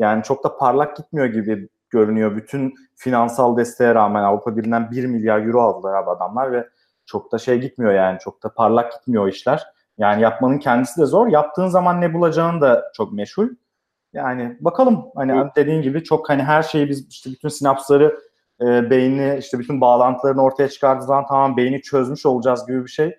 [0.00, 2.36] Yani çok da parlak gitmiyor gibi görünüyor.
[2.36, 6.68] Bütün finansal desteğe rağmen Avrupa Birliği'nden 1 milyar euro aldılar abi adamlar ve
[7.06, 9.66] çok da şey gitmiyor yani çok da parlak gitmiyor işler.
[9.98, 11.26] Yani yapmanın kendisi de zor.
[11.26, 13.48] Yaptığın zaman ne bulacağın da çok meşhur.
[14.12, 15.56] Yani bakalım hani Evet.
[15.56, 18.20] dediğin gibi çok hani her şeyi biz işte bütün sinapsları
[18.60, 23.18] e, beyni işte bütün bağlantılarını ortaya çıkardığı zaman tamam beyni çözmüş olacağız gibi bir şey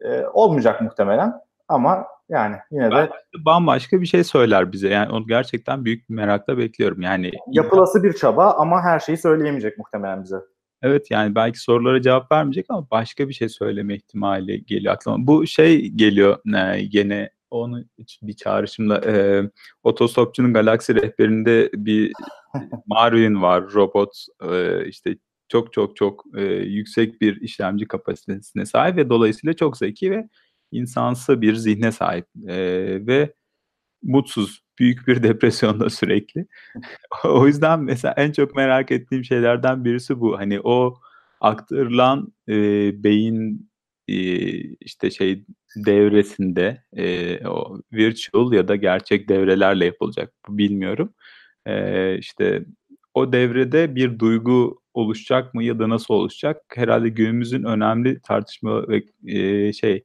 [0.00, 1.32] e, olmayacak muhtemelen.
[1.72, 3.12] Ama yani yine de Belki
[3.44, 4.88] bambaşka bir şey söyler bize.
[4.88, 7.02] Yani onu gerçekten büyük bir merakla bekliyorum.
[7.02, 10.36] Yani yapılası bir çaba ama her şeyi söyleyemeyecek muhtemelen bize.
[10.82, 15.26] Evet yani belki sorulara cevap vermeyecek ama başka bir şey söyleme ihtimali geliyor aklıma.
[15.26, 17.84] Bu şey geliyor e, gene onu
[18.22, 19.42] bir çağrışımla e,
[19.82, 22.12] otostopçunun galaksi rehberinde bir
[22.86, 25.16] Marvin var robot e, işte
[25.48, 30.28] çok çok çok e, yüksek bir işlemci kapasitesine sahip ve dolayısıyla çok zeki ve
[30.72, 32.56] insansı bir zihne sahip E,
[33.06, 33.34] ve
[34.02, 36.46] mutsuz büyük bir depresyonda sürekli.
[37.24, 40.38] o yüzden mesela en çok merak ettiğim şeylerden birisi bu.
[40.38, 40.94] Hani o
[41.40, 42.54] aktarılan e,
[43.04, 43.70] beyin
[44.08, 44.14] e,
[44.80, 45.44] işte şey
[45.76, 51.14] devresinde e, o virtual ya da gerçek devrelerle yapılacak bilmiyorum.
[51.66, 52.64] E, işte
[53.14, 56.62] o devrede bir duygu oluşacak mı ya da nasıl oluşacak?
[56.74, 60.04] Herhalde günümüzün önemli tartışma ve e, şey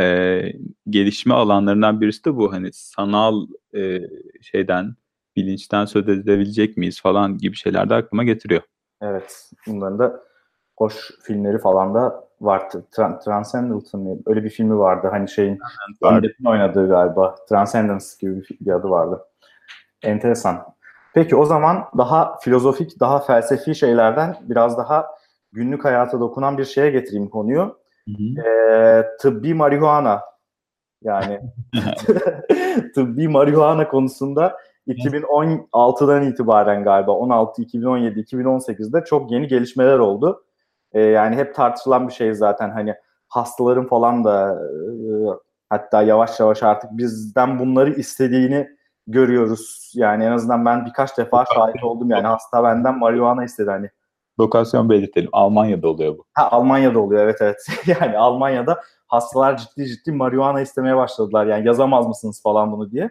[0.00, 0.42] e,
[0.90, 2.52] gelişme alanlarından birisi de bu.
[2.52, 4.00] Hani sanal e,
[4.40, 4.94] şeyden
[5.36, 8.62] bilinçten söz edebilecek miyiz falan gibi şeyler de aklıma getiriyor.
[9.00, 9.50] Evet.
[9.66, 10.20] Bunların da
[10.76, 12.60] hoş filmleri falan da var.
[12.60, 14.16] Tra- Transcendent mı?
[14.26, 15.08] Öyle bir filmi vardı.
[15.10, 15.58] Hani şeyin
[16.02, 16.22] Var.
[16.22, 17.34] Depp'in oynadığı galiba.
[17.48, 19.24] Transcendence gibi bir, bir adı vardı.
[20.02, 20.74] Enteresan.
[21.14, 25.06] Peki o zaman daha filozofik, daha felsefi şeylerden biraz daha
[25.52, 27.78] günlük hayata dokunan bir şeye getireyim konuyu.
[28.46, 30.20] Ee, tıbbi marihuana.
[31.02, 31.40] Yani
[32.94, 34.56] tıbbi marihuana konusunda
[34.88, 40.44] 2016'dan itibaren galiba 16, 2017, 2018'de çok yeni gelişmeler oldu.
[40.92, 42.94] Ee, yani hep tartışılan bir şey zaten hani
[43.28, 45.08] hastaların falan da e,
[45.70, 48.68] hatta yavaş yavaş artık bizden bunları istediğini
[49.06, 49.92] görüyoruz.
[49.94, 53.90] Yani en azından ben birkaç defa şahit oldum yani hasta benden marihuana istedi hani.
[54.40, 55.28] Lokasyon belirtelim.
[55.32, 56.24] Almanya'da oluyor bu.
[56.34, 57.66] Ha, Almanya'da oluyor evet evet.
[58.00, 61.46] yani Almanya'da hastalar ciddi ciddi marihuana istemeye başladılar.
[61.46, 63.10] Yani yazamaz mısınız falan bunu diye.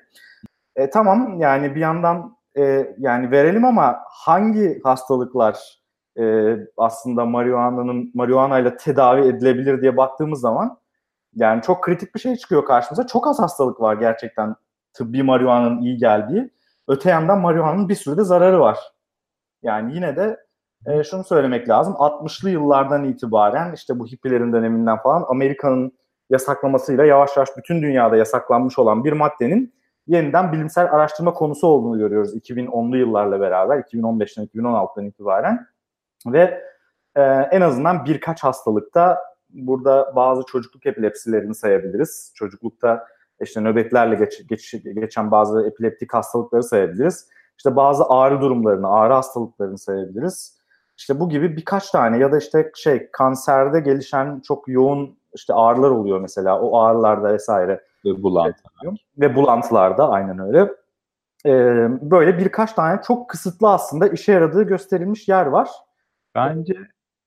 [0.75, 5.79] E, tamam yani bir yandan e, yani verelim ama hangi hastalıklar
[6.19, 10.77] e, aslında marihuana'nın marihuanayla tedavi edilebilir diye baktığımız zaman
[11.35, 13.07] yani çok kritik bir şey çıkıyor karşımıza.
[13.07, 14.55] Çok az hastalık var gerçekten
[14.93, 16.49] tıbbi marihuananın iyi geldiği.
[16.87, 18.79] Öte yandan marihuananın bir sürü de zararı var.
[19.63, 20.37] Yani yine de
[20.85, 21.93] e, şunu söylemek lazım.
[21.93, 25.97] 60'lı yıllardan itibaren işte bu hippilerin döneminden falan Amerika'nın
[26.29, 29.73] yasaklamasıyla yavaş yavaş bütün dünyada yasaklanmış olan bir maddenin
[30.07, 35.67] yeniden bilimsel araştırma konusu olduğunu görüyoruz 2010'lu yıllarla beraber 2015'ten 2016'dan itibaren
[36.27, 36.63] ve
[37.15, 39.19] e, en azından birkaç hastalıkta
[39.49, 42.33] burada bazı çocukluk epilepsilerini sayabiliriz.
[42.35, 43.07] Çocuklukta
[43.41, 47.27] işte nöbetlerle geç, geç, geçen bazı epileptik hastalıkları sayabiliriz.
[47.57, 50.62] İşte bazı ağrı durumlarını, ağrı hastalıklarını sayabiliriz.
[51.03, 55.89] İşte bu gibi birkaç tane ya da işte şey kanserde gelişen çok yoğun işte ağrılar
[55.89, 56.59] oluyor mesela.
[56.61, 58.63] O ağrılarda vesaire Ve bulantı.
[59.17, 60.71] ve bulantılarda aynen öyle.
[61.45, 65.69] Ee, böyle birkaç tane çok kısıtlı aslında işe yaradığı gösterilmiş yer var.
[66.35, 66.73] Bence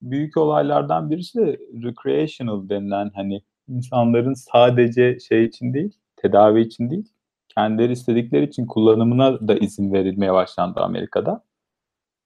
[0.03, 7.13] büyük olaylardan birisi de recreational denilen hani insanların sadece şey için değil, tedavi için değil,
[7.49, 11.43] kendileri istedikleri için kullanımına da izin verilmeye başlandı Amerika'da.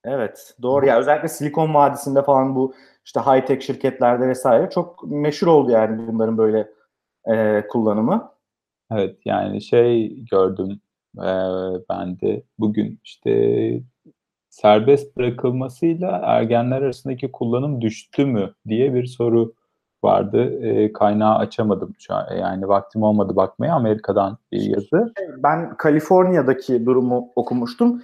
[0.04, 5.46] Evet doğru ya özellikle Silikon Vadisi'nde falan bu işte high tech şirketlerde vesaire çok meşhur
[5.46, 6.68] oldu yani bunların böyle
[7.28, 8.32] e, kullanımı.
[8.90, 10.80] Evet yani şey gördüm
[11.18, 11.30] e,
[11.90, 13.82] ben de bugün işte
[14.50, 19.54] serbest bırakılmasıyla ergenler arasındaki kullanım düştü mü diye bir soru
[20.04, 20.60] vardı.
[20.62, 22.36] E, kaynağı açamadım şu an.
[22.36, 23.74] Yani vaktim olmadı bakmaya.
[23.74, 25.12] Amerika'dan bir yazı.
[25.42, 28.02] Ben Kaliforniya'daki durumu okumuştum.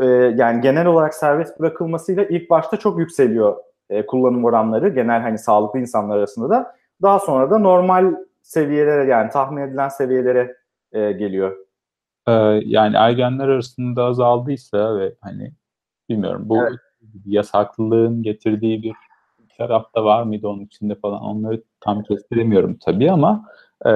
[0.00, 0.04] E,
[0.36, 3.56] yani genel olarak serbest bırakılmasıyla ilk başta çok yükseliyor
[3.90, 4.88] e, kullanım oranları.
[4.88, 6.74] Genel hani sağlıklı insanlar arasında da.
[7.02, 10.56] Daha sonra da normal seviyelere yani tahmin edilen seviyelere
[10.92, 11.56] e, geliyor.
[12.28, 12.32] Ee,
[12.64, 15.52] yani ergenler arasında azaldıysa ve hani
[16.08, 16.72] bilmiyorum bu Evet.
[17.26, 18.94] yasaklılığın getirdiği bir
[19.58, 23.44] tarafta var mıydı onun içinde falan onları tam kestiremiyorum tabii ama
[23.86, 23.90] e,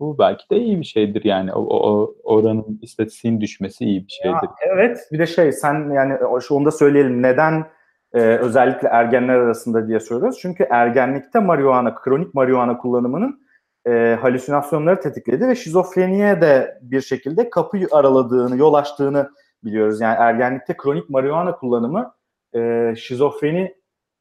[0.00, 4.34] bu belki de iyi bir şeydir yani o, o, oranın istatistiğin düşmesi iyi bir şeydir.
[4.34, 7.66] Ya, evet bir de şey sen yani şu onu da söyleyelim neden
[8.12, 10.38] e, özellikle ergenler arasında diye soruyoruz.
[10.40, 13.46] Çünkü ergenlikte marihuana, kronik marihuana kullanımının
[13.86, 19.30] e, halüsinasyonları tetikledi ve şizofreniye de bir şekilde kapı araladığını, yol açtığını
[19.64, 20.00] biliyoruz.
[20.00, 22.14] Yani ergenlikte kronik marihuana kullanımı
[22.54, 23.74] e, şizofreni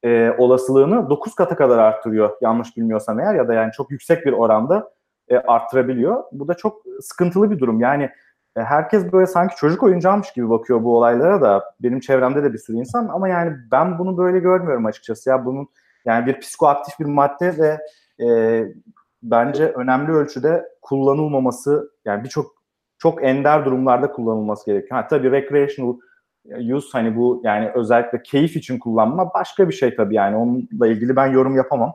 [0.06, 4.32] e, olasılığını 9 kata kadar arttırıyor yanlış bilmiyorsam eğer ya da yani çok yüksek bir
[4.32, 4.91] oranda
[5.28, 6.24] e, arttırabiliyor.
[6.32, 7.80] Bu da çok sıkıntılı bir durum.
[7.80, 8.10] Yani
[8.58, 11.63] e, herkes böyle sanki çocuk oyuncağımış gibi bakıyor bu olaylara da.
[11.80, 15.30] Benim çevremde de bir sürü insan ama yani ben bunu böyle görmüyorum açıkçası.
[15.30, 15.68] Ya bunun
[16.06, 17.80] yani bir psikoaktif bir madde ve
[18.26, 18.63] e,
[19.24, 22.56] bence önemli ölçüde kullanılmaması yani birçok
[22.98, 25.02] çok ender durumlarda kullanılması gerekiyor.
[25.02, 25.98] Ha, tabii recreational
[26.73, 31.15] use hani bu yani özellikle keyif için kullanma başka bir şey tabii yani onunla ilgili
[31.15, 31.93] ben yorum yapamam.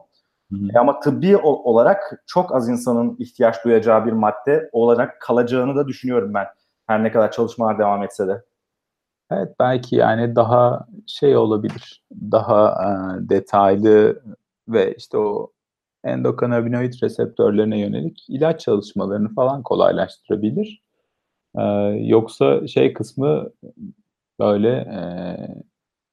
[0.53, 0.69] Hı hı.
[0.75, 6.35] E Ama tıbbi olarak çok az insanın ihtiyaç duyacağı bir madde olarak kalacağını da düşünüyorum
[6.35, 6.47] ben.
[6.87, 8.43] Her ne kadar çalışmalar devam etse de.
[9.31, 12.05] Evet belki yani daha şey olabilir.
[12.13, 12.89] Daha e,
[13.29, 14.23] detaylı
[14.69, 15.53] ve işte o
[16.05, 20.83] endokannabinoid reseptörlerine yönelik ilaç çalışmalarını falan kolaylaştırabilir.
[21.59, 21.63] E,
[22.01, 23.51] yoksa şey kısmı
[24.41, 25.01] böyle e,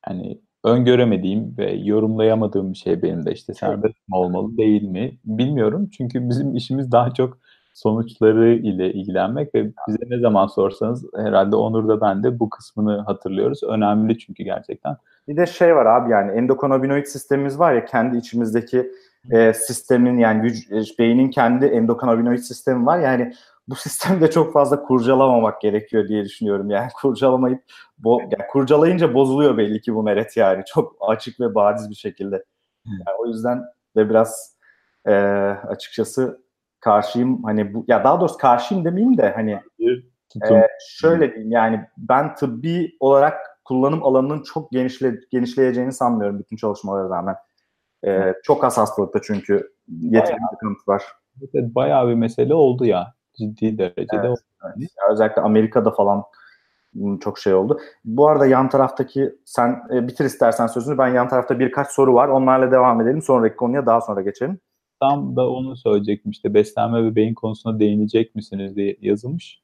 [0.01, 5.89] hani öngöremediğim ve yorumlayamadığım bir şey benim de işte serbest mi olmalı değil mi bilmiyorum.
[5.97, 7.37] Çünkü bizim işimiz daha çok
[7.73, 13.01] sonuçları ile ilgilenmek ve bize ne zaman sorsanız herhalde Onur da ben de bu kısmını
[13.01, 13.63] hatırlıyoruz.
[13.63, 14.97] Önemli çünkü gerçekten.
[15.27, 18.91] Bir de şey var abi yani endokannabinoid sistemimiz var ya kendi içimizdeki
[19.31, 22.99] e, sistemin yani vüc- beynin kendi endokannabinoid sistemi var.
[22.99, 23.33] Yani
[23.67, 26.69] bu sistemde çok fazla kurcalamamak gerekiyor diye düşünüyorum.
[26.69, 27.63] Yani kurcalamayıp
[28.03, 32.45] bo- yani kurcalayınca bozuluyor belli ki bu meret yani çok açık ve bariz bir şekilde.
[32.85, 33.63] Yani o yüzden
[33.95, 34.57] de biraz
[35.05, 35.13] e,
[35.67, 36.41] açıkçası
[36.79, 40.07] karşıyım hani bu ya daha doğrusu karşıyım demeyeyim de hani Bir
[40.45, 47.09] ee, şöyle diyeyim yani ben tıbbi olarak kullanım alanının çok genişle, genişleyeceğini sanmıyorum bütün çalışmalara
[47.09, 47.35] rağmen.
[48.05, 51.03] Ee, çok az hastalıkta çünkü yeterince kanıt var.
[51.53, 53.13] Evet, bayağı bir mesele oldu ya.
[53.37, 54.39] Ciddi derecede Evet.
[54.79, 56.23] Ya özellikle Amerika'da falan
[57.21, 57.79] çok şey oldu.
[58.05, 62.27] Bu arada yan taraftaki sen e, bitir istersen sözünü ben yan tarafta birkaç soru var
[62.27, 64.59] onlarla devam edelim sonraki konuya daha sonra geçelim.
[64.99, 69.61] Tam da onu söyleyecektim işte beslenme ve beyin konusuna değinecek misiniz diye yazılmış.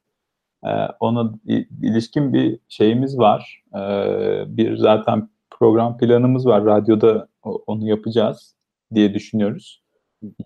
[0.66, 1.34] Ee, ona
[1.82, 3.64] ilişkin bir şeyimiz var.
[3.76, 6.66] Ee, bir zaten program planımız var.
[6.66, 8.56] Radyoda onu yapacağız
[8.94, 9.83] diye düşünüyoruz.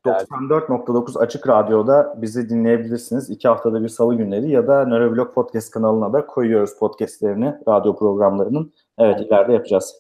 [0.05, 3.29] 94.9 Açık Radyo'da bizi dinleyebilirsiniz.
[3.29, 8.73] İki haftada bir salı günleri ya da Nöroblog Podcast kanalına da koyuyoruz podcastlerini, radyo programlarının.
[8.97, 9.93] Evet ileride yapacağız.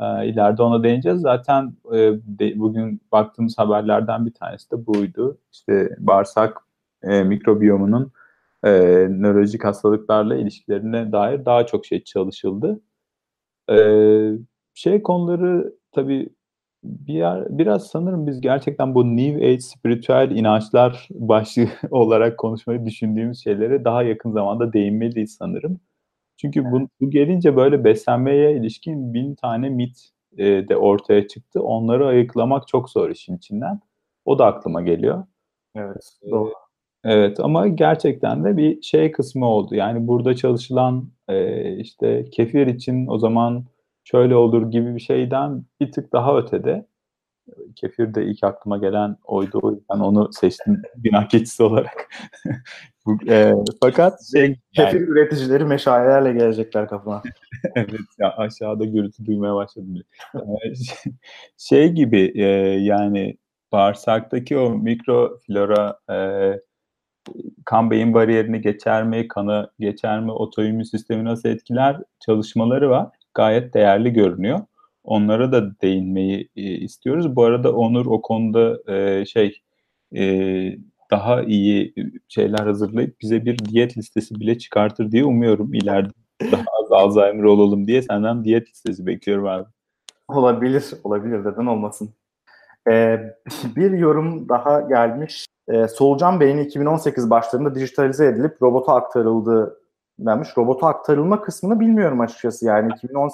[0.00, 1.20] Ee, ileride ona değineceğiz.
[1.20, 5.38] Zaten e, de- bugün baktığımız haberlerden bir tanesi de buydu.
[5.52, 6.58] İşte bağırsak
[7.02, 8.12] e, mikrobiyomunun
[8.64, 8.70] e,
[9.10, 12.80] nörolojik hastalıklarla ilişkilerine dair daha çok şey çalışıldı.
[13.70, 14.30] Ee,
[14.74, 16.28] şey konuları tabii
[16.84, 23.44] bir yer, biraz sanırım biz gerçekten bu New Age spiritüel inançlar başlığı olarak konuşmayı düşündüğümüz
[23.44, 25.80] şeylere daha yakın zamanda değinmeliyiz sanırım.
[26.36, 31.62] Çünkü bu, bu gelince böyle beslenmeye ilişkin bin tane mit e, de ortaya çıktı.
[31.62, 33.80] Onları ayıklamak çok zor işin içinden.
[34.24, 35.24] O da aklıma geliyor.
[35.74, 36.18] Evet.
[36.30, 36.52] Doğru.
[37.04, 39.74] Evet ama gerçekten de bir şey kısmı oldu.
[39.74, 43.64] Yani burada çalışılan e, işte kefir için o zaman
[44.10, 46.86] şöyle olur gibi bir şeyden bir tık daha ötede.
[47.76, 49.60] Kefir de ilk aklıma gelen oydu.
[49.62, 52.08] O yüzden onu seçtim günah keçisi olarak.
[53.06, 57.22] Bu, e, fakat şey yani, Kefir üreticileri meşalelerle gelecekler kafana.
[57.76, 60.02] evet ya aşağıda gürültü duymaya başladım.
[60.34, 60.38] Ee,
[61.58, 62.44] şey gibi e,
[62.80, 63.36] yani
[63.72, 66.16] bağırsaktaki o mikroflora e,
[67.64, 73.17] kan beyin bariyerini geçer mi, kanı geçer mi, otoimmün sistemi nasıl etkiler çalışmaları var.
[73.34, 74.60] Gayet değerli görünüyor.
[75.04, 77.36] Onlara da değinmeyi e, istiyoruz.
[77.36, 79.62] Bu arada Onur o konuda e, şey
[80.16, 80.22] e,
[81.10, 81.94] daha iyi
[82.28, 85.74] şeyler hazırlayıp bize bir diyet listesi bile çıkartır diye umuyorum.
[85.74, 86.12] İleride
[86.52, 89.64] daha az Alzheimer olalım diye senden diyet listesi bekliyorum abi.
[90.28, 91.38] Olabilir, olabilir.
[91.44, 92.10] Neden olmasın?
[92.90, 93.34] Ee,
[93.76, 95.46] bir yorum daha gelmiş.
[95.68, 99.80] Ee, solucan beyni 2018 başlarında dijitalize edilip robota aktarıldı
[100.18, 100.48] denmiş.
[100.58, 103.30] Robota aktarılma kısmını bilmiyorum açıkçası yani 2010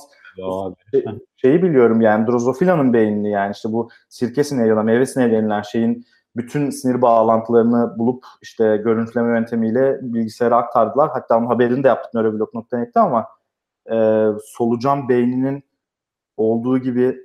[0.91, 1.05] şey,
[1.37, 5.63] şeyi biliyorum yani Drozofila'nın beynini yani işte bu sirke sineği ya da meyve sineği denilen
[5.63, 11.11] şeyin bütün sinir bağlantılarını bulup işte görüntüleme yöntemiyle bilgisayara aktardılar.
[11.11, 13.29] Hatta onun haberini de yaptık nöroblog.net'te ama
[13.93, 15.65] e, solucan beyninin
[16.37, 17.19] olduğu gibi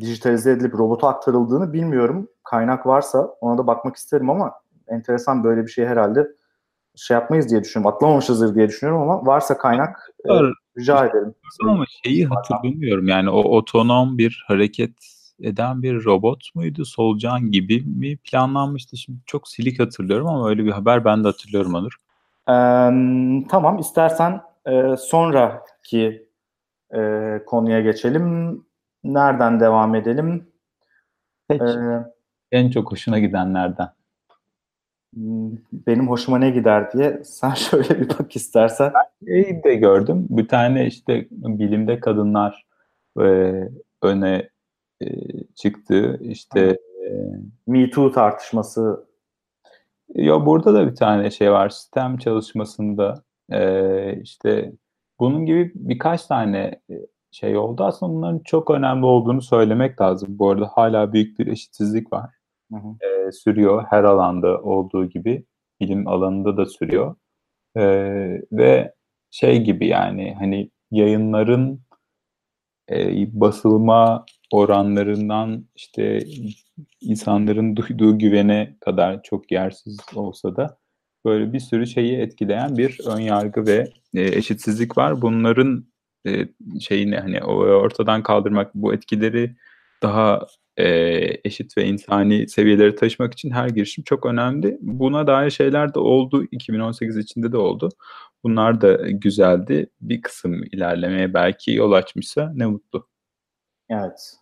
[0.00, 2.28] dijitalize edilip robota aktarıldığını bilmiyorum.
[2.44, 4.52] Kaynak varsa ona da bakmak isterim ama
[4.88, 6.28] enteresan böyle bir şey herhalde
[6.96, 7.94] şey yapmayız diye düşünüyorum.
[7.96, 10.32] Atlamamışızdır diye düşünüyorum ama varsa kaynak e,
[10.78, 11.34] rica ederim.
[11.62, 14.94] Ama şeyi hatırlamıyorum yani o otonom bir hareket
[15.40, 16.84] eden bir robot muydu?
[16.84, 18.96] Solucan gibi mi planlanmıştı?
[18.96, 21.96] Şimdi çok silik hatırlıyorum ama öyle bir haber ben de hatırlıyorum Onur.
[22.48, 22.52] Ee,
[23.48, 26.28] tamam istersen e, sonraki
[26.94, 26.98] e,
[27.46, 28.58] konuya geçelim.
[29.04, 30.48] Nereden devam edelim?
[31.48, 31.64] Peki.
[31.64, 32.04] Ee,
[32.52, 33.88] en çok hoşuna gidenlerden.
[35.86, 38.92] Benim hoşuma ne gider diye sen şöyle bir bak istersen.
[39.26, 40.26] İyi de gördüm.
[40.30, 42.66] Bir tane işte bilimde kadınlar
[43.20, 43.52] e,
[44.02, 44.48] öne
[45.02, 45.06] e,
[45.54, 46.18] çıktı.
[46.22, 47.08] İşte e,
[47.66, 49.06] Me Too tartışması.
[50.14, 51.68] Ya burada da bir tane şey var.
[51.68, 54.72] Sistem çalışmasında e, işte
[55.20, 56.94] bunun gibi birkaç tane e,
[57.30, 57.84] şey oldu.
[57.84, 60.38] Aslında bunların çok önemli olduğunu söylemek lazım.
[60.38, 62.30] Bu arada hala büyük bir eşitsizlik var.
[62.72, 63.06] Hı.
[63.06, 65.44] E, sürüyor her alanda olduğu gibi.
[65.80, 67.16] Bilim alanında da sürüyor.
[67.76, 67.82] E,
[68.52, 68.94] ve
[69.30, 71.80] şey gibi yani hani yayınların
[72.90, 76.18] e, basılma oranlarından işte
[77.00, 80.78] insanların duyduğu güvene kadar çok yersiz olsa da
[81.24, 85.22] böyle bir sürü şeyi etkileyen bir ön yargı ve e, eşitsizlik var.
[85.22, 85.86] Bunların
[86.26, 86.48] e,
[86.80, 89.56] şeyini hani ortadan kaldırmak, bu etkileri
[90.02, 90.86] daha e,
[91.44, 94.78] eşit ve insani seviyelere taşımak için her girişim çok önemli.
[94.80, 96.44] Buna dair şeyler de oldu.
[96.50, 97.88] 2018 içinde de oldu.
[98.44, 99.90] Bunlar da güzeldi.
[100.00, 103.08] Bir kısım ilerlemeye belki yol açmışsa ne mutlu.
[103.90, 104.34] Evet.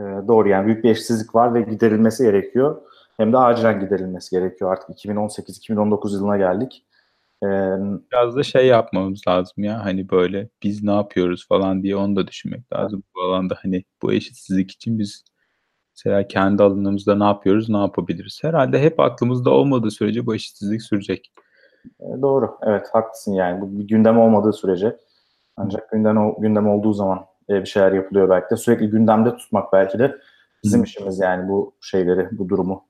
[0.00, 2.82] Ee, doğru yani büyük bir eşitsizlik var ve giderilmesi gerekiyor.
[3.16, 4.72] Hem de acilen giderilmesi gerekiyor.
[4.72, 6.84] Artık 2018-2019 yılına geldik.
[7.42, 7.46] Ee,
[8.12, 12.26] Biraz da şey yapmamız lazım ya hani böyle biz ne yapıyoruz falan diye onu da
[12.26, 13.02] düşünmek lazım.
[13.04, 13.14] Evet.
[13.14, 15.24] Bu alanda hani bu eşitsizlik için biz
[15.98, 18.40] mesela kendi alanımızda ne yapıyoruz, ne yapabiliriz?
[18.42, 21.32] Herhalde hep aklımızda olmadığı sürece bu eşitsizlik sürecek.
[22.00, 23.60] Ee, doğru, evet haklısın yani.
[23.60, 24.96] Bu bir gündem olmadığı sürece
[25.56, 27.18] ancak gündem, gündem olduğu zaman
[27.50, 28.56] e, bir şeyler yapılıyor belki de.
[28.56, 30.16] Sürekli gündemde tutmak belki de
[30.64, 32.84] bizim işimiz yani bu şeyleri, bu durumu.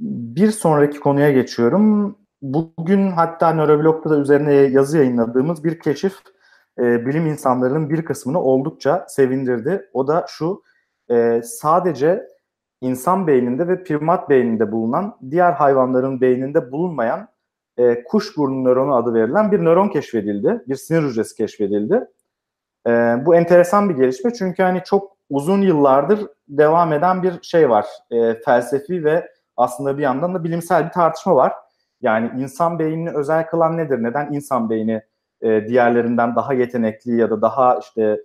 [0.00, 2.16] Bir sonraki konuya geçiyorum.
[2.42, 6.14] Bugün hatta Nöroblog'da da üzerine yazı yayınladığımız bir keşif
[6.78, 9.88] e, bilim insanlarının bir kısmını oldukça sevindirdi.
[9.92, 10.62] O da şu,
[11.10, 12.26] e, sadece
[12.80, 17.28] insan beyninde ve primat beyninde bulunan, diğer hayvanların beyninde bulunmayan
[17.78, 20.64] e, kuş burnu nöronu adı verilen bir nöron keşfedildi.
[20.68, 22.04] Bir sinir hücresi keşfedildi.
[22.86, 22.90] E,
[23.26, 27.86] bu enteresan bir gelişme çünkü hani çok uzun yıllardır devam eden bir şey var.
[28.10, 31.52] E, felsefi ve aslında bir yandan da bilimsel bir tartışma var.
[32.00, 34.02] Yani insan beynini özel kılan nedir?
[34.02, 35.02] Neden insan beyni
[35.42, 38.20] e, diğerlerinden daha yetenekli ya da daha işte,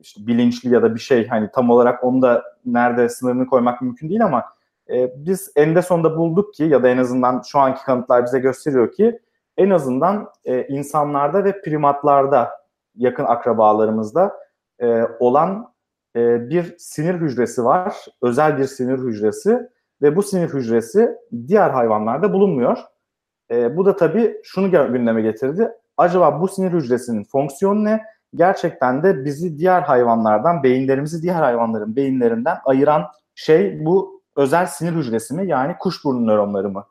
[0.00, 4.08] işte bilinçli ya da bir şey hani tam olarak onu da nerede sınırını koymak mümkün
[4.08, 4.44] değil ama
[4.90, 8.92] e, biz eninde sonunda bulduk ki ya da en azından şu anki kanıtlar bize gösteriyor
[8.92, 9.20] ki
[9.56, 12.50] en azından e, insanlarda ve primatlarda
[12.96, 14.32] yakın akrabalarımızda
[14.78, 15.72] e, olan
[16.16, 17.96] e, bir sinir hücresi var.
[18.22, 19.68] Özel bir sinir hücresi
[20.02, 21.16] ve bu sinir hücresi
[21.46, 22.78] diğer hayvanlarda bulunmuyor.
[23.50, 25.72] E, bu da tabii şunu gündeme getirdi.
[25.96, 28.02] Acaba bu sinir hücresinin fonksiyonu ne?
[28.34, 35.34] Gerçekten de bizi diğer hayvanlardan, beyinlerimizi diğer hayvanların beyinlerinden ayıran şey bu özel sinir hücresi
[35.34, 35.46] mi?
[35.46, 36.84] Yani kuşburnu nöronları mı?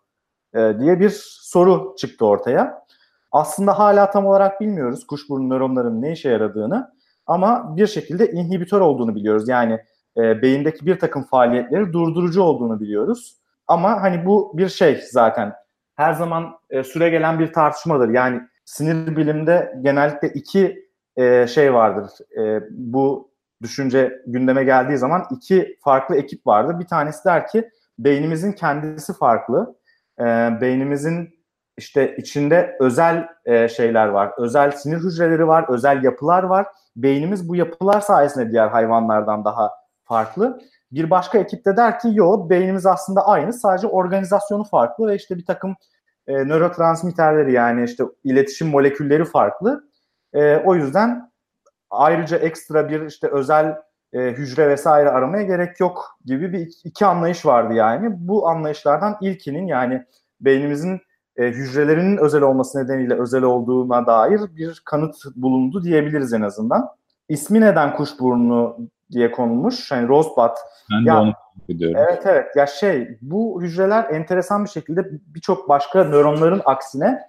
[0.53, 1.09] E, diye bir
[1.41, 2.85] soru çıktı ortaya.
[3.31, 6.91] Aslında hala tam olarak bilmiyoruz kuşburnu nöronların ne işe yaradığını
[7.27, 9.49] ama bir şekilde inhibitör olduğunu biliyoruz.
[9.49, 9.79] Yani
[10.17, 13.37] e, beyindeki bir takım faaliyetleri durdurucu olduğunu biliyoruz.
[13.67, 15.53] Ama hani bu bir şey zaten
[15.95, 18.09] her zaman e, süre gelen bir tartışmadır.
[18.09, 20.88] Yani sinir bilimde genellikle iki
[21.19, 22.11] e, şey vardır.
[22.37, 26.79] E, bu düşünce gündeme geldiği zaman iki farklı ekip vardır.
[26.79, 29.75] Bir tanesi der ki beynimizin kendisi farklı.
[30.19, 30.23] E,
[30.61, 31.39] beynimizin
[31.77, 34.31] işte içinde özel e, şeyler var.
[34.37, 36.67] Özel sinir hücreleri var, özel yapılar var.
[36.95, 39.71] Beynimiz bu yapılar sayesinde diğer hayvanlardan daha
[40.03, 40.59] farklı.
[40.91, 45.37] Bir başka ekip de der ki yo beynimiz aslında aynı sadece organizasyonu farklı ve işte
[45.37, 45.75] bir takım
[46.27, 49.88] e, nörotransmitterleri yani işte iletişim molekülleri farklı.
[50.33, 51.31] E, o yüzden
[51.89, 53.77] ayrıca ekstra bir işte özel
[54.13, 58.09] e, hücre vesaire aramaya gerek yok gibi bir iki anlayış vardı yani.
[58.11, 60.05] Bu anlayışlardan ilkinin yani
[60.41, 61.01] beynimizin
[61.37, 66.89] e, hücrelerinin özel olması nedeniyle özel olduğuna dair bir kanıt bulundu diyebiliriz en azından.
[67.29, 68.77] İsmi neden kuşburnu
[69.11, 69.91] diye konulmuş.
[69.91, 70.55] Yani Rosebud.
[70.91, 71.33] Ben ya, de onu
[71.69, 72.01] ediyorum.
[72.09, 72.55] Evet evet.
[72.55, 77.28] Ya şey bu hücreler enteresan bir şekilde birçok başka nöronların aksine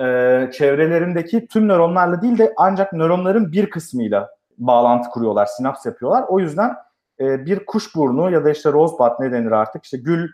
[0.00, 0.04] e,
[0.52, 4.28] çevrelerindeki tüm nöronlarla değil de ancak nöronların bir kısmıyla
[4.58, 6.24] bağlantı kuruyorlar, sinaps yapıyorlar.
[6.28, 6.76] O yüzden
[7.20, 10.28] e, bir kuşburnu ya da işte rosebud ne denir artık işte gül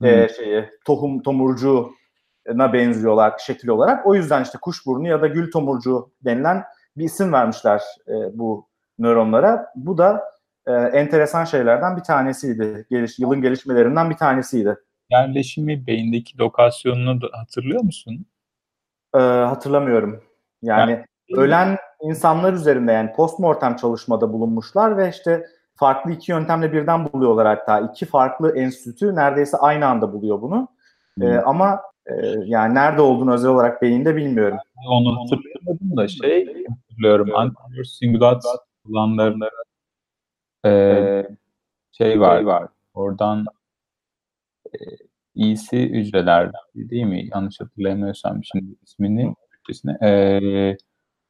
[0.00, 0.08] hmm.
[0.08, 4.06] e, şeyi tohum tomurcuğuna benziyorlar şekil olarak.
[4.06, 6.64] O yüzden işte kuşburnu ya da gül tomurcuğu denilen
[6.96, 9.66] bir isim vermişler e, bu nöronlara.
[9.76, 10.24] Bu da
[10.66, 12.86] e, enteresan şeylerden bir tanesiydi.
[12.90, 14.76] Geliş, yılın gelişmelerinden bir tanesiydi.
[15.10, 18.26] Yerleşimi beyindeki lokasyonunu hatırlıyor musun?
[19.14, 20.22] E, hatırlamıyorum.
[20.62, 21.04] Yani, yani
[21.36, 25.46] ölen insanlar üzerinde yani postmortem çalışmada bulunmuşlar ve işte
[25.76, 27.80] farklı iki yöntemle birden buluyorlar hatta.
[27.80, 30.68] iki farklı enstitü neredeyse aynı anda buluyor bunu.
[31.18, 31.26] Hmm.
[31.26, 32.12] Ee, ama e,
[32.44, 34.58] yani nerede olduğunu özel olarak beyinde bilmiyorum.
[34.88, 37.30] Onu hatırlayamadım da şey hatırlıyorum.
[37.34, 38.44] Anterior singulat
[38.90, 39.40] olanların
[40.66, 41.26] e,
[41.92, 42.42] şey var.
[42.42, 42.68] var.
[42.94, 43.44] Oradan
[44.66, 44.78] e,
[45.34, 47.28] iyisi hücreler değil mi?
[47.34, 49.98] Yanlış hatırlayamıyorsam şimdi ismini Türkçesine.
[50.02, 50.76] E,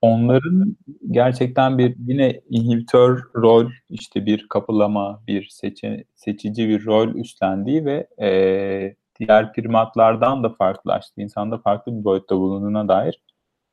[0.00, 0.76] onların
[1.10, 8.06] gerçekten bir yine inhibitör rol işte bir kapılama, bir seçe, seçici bir rol üstlendiği ve
[8.20, 11.20] e, diğer primatlardan da farklılaştı.
[11.22, 13.20] insanda farklı bir boyutta bulunduğuna dair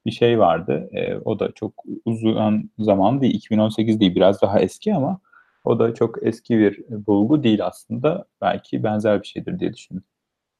[0.06, 0.90] bir şey vardı.
[0.94, 1.74] E, o da çok
[2.06, 3.36] uzun zaman değil.
[3.36, 5.20] 2018 değil biraz daha eski ama
[5.64, 8.26] o da çok eski bir bulgu değil aslında.
[8.42, 10.04] Belki benzer bir şeydir diye düşündüm.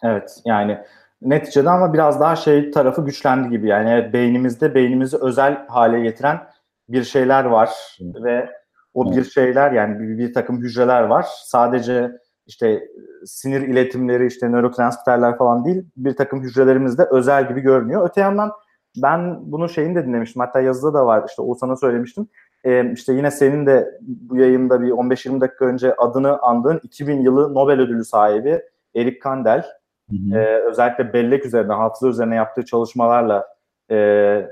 [0.04, 0.78] Evet yani
[1.22, 3.68] neticede ama biraz daha şey tarafı güçlendi gibi.
[3.68, 6.48] Yani beynimizde beynimizi özel hale getiren
[6.90, 8.50] bir şeyler var ve
[8.94, 11.26] o bir şeyler yani bir, bir takım hücreler var.
[11.44, 12.12] Sadece
[12.48, 12.88] işte
[13.26, 18.10] sinir iletimleri işte nörotransmitterler falan değil bir takım hücrelerimizde özel gibi görünüyor.
[18.10, 18.52] Öte yandan
[18.98, 20.40] ben bunu şeyini de dinlemiştim.
[20.40, 21.24] Hatta yazıda da var.
[21.30, 22.28] İşte Oğuzhan'a söylemiştim.
[22.64, 27.54] Ee, işte yine senin de bu yayında bir 15-20 dakika önce adını andığın 2000 yılı
[27.54, 28.62] Nobel ödülü sahibi
[28.96, 29.66] Eric Kandel
[30.12, 33.48] Hı E, özellikle bellek üzerine, hafıza üzerine yaptığı çalışmalarla
[33.92, 33.96] e,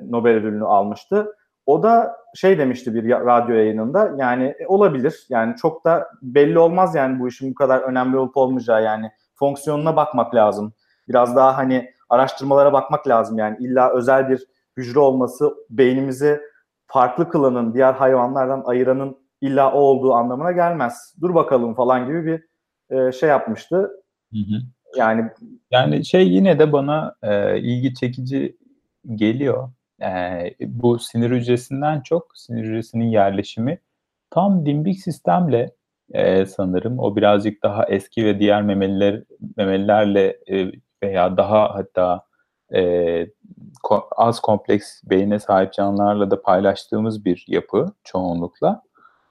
[0.10, 1.36] Nobel ödülünü almıştı.
[1.66, 6.96] O da şey demişti bir radyo yayınında yani e, olabilir yani çok da belli olmaz
[6.96, 10.74] yani bu işin bu kadar önemli olup olmayacağı yani fonksiyonuna bakmak lazım.
[11.08, 14.46] Biraz daha hani araştırmalara bakmak lazım yani illa özel bir
[14.78, 16.42] hücre olması beynimizi
[16.88, 21.16] farklı kılanın, diğer hayvanlardan ayıranın illa o olduğu anlamına gelmez.
[21.22, 22.48] Dur bakalım falan gibi bir
[22.98, 23.92] e, şey yapmıştı.
[24.34, 24.62] Hı hı.
[24.98, 25.30] Yani
[25.72, 28.58] yani şey yine de bana e, ilgi çekici
[29.16, 29.70] geliyor.
[30.02, 30.10] E,
[30.62, 33.80] bu sinir hücresinden çok sinir hücresinin yerleşimi
[34.30, 35.72] tam limbik sistemle
[36.14, 39.24] e, sanırım o birazcık daha eski ve diğer memeliler
[39.58, 40.72] memelilerle e,
[41.04, 42.24] veya daha hatta
[42.74, 42.82] e,
[43.84, 48.82] ko- az kompleks beyine sahip canlılarla da paylaştığımız bir yapı çoğunlukla.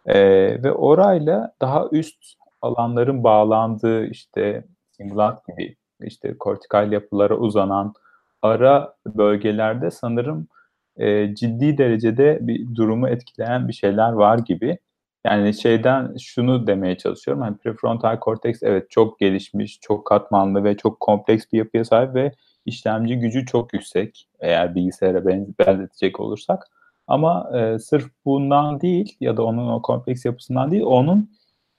[0.06, 0.18] E,
[0.62, 2.24] ve orayla daha üst
[2.62, 4.64] alanların bağlandığı işte
[5.00, 7.94] singulat gibi işte kortikal yapılara uzanan
[8.42, 10.48] ara bölgelerde sanırım
[10.96, 14.78] e, ciddi derecede bir durumu etkileyen bir şeyler var gibi.
[15.26, 17.42] Yani şeyden şunu demeye çalışıyorum.
[17.42, 22.32] Hani prefrontal korteks evet çok gelişmiş, çok katmanlı ve çok kompleks bir yapıya sahip ve
[22.66, 25.26] işlemci gücü çok yüksek eğer bilgisayara
[25.58, 26.64] benzetecek olursak.
[27.06, 31.30] Ama e, sırf bundan değil ya da onun o kompleks yapısından değil, onun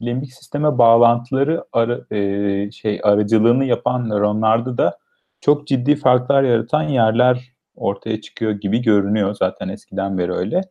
[0.02, 4.98] limbik sisteme bağlantıları arı, e, şey aracılığını yapan nöronlarda da
[5.42, 10.62] çok ciddi farklar yaratan yerler ortaya çıkıyor gibi görünüyor zaten eskiden beri öyle.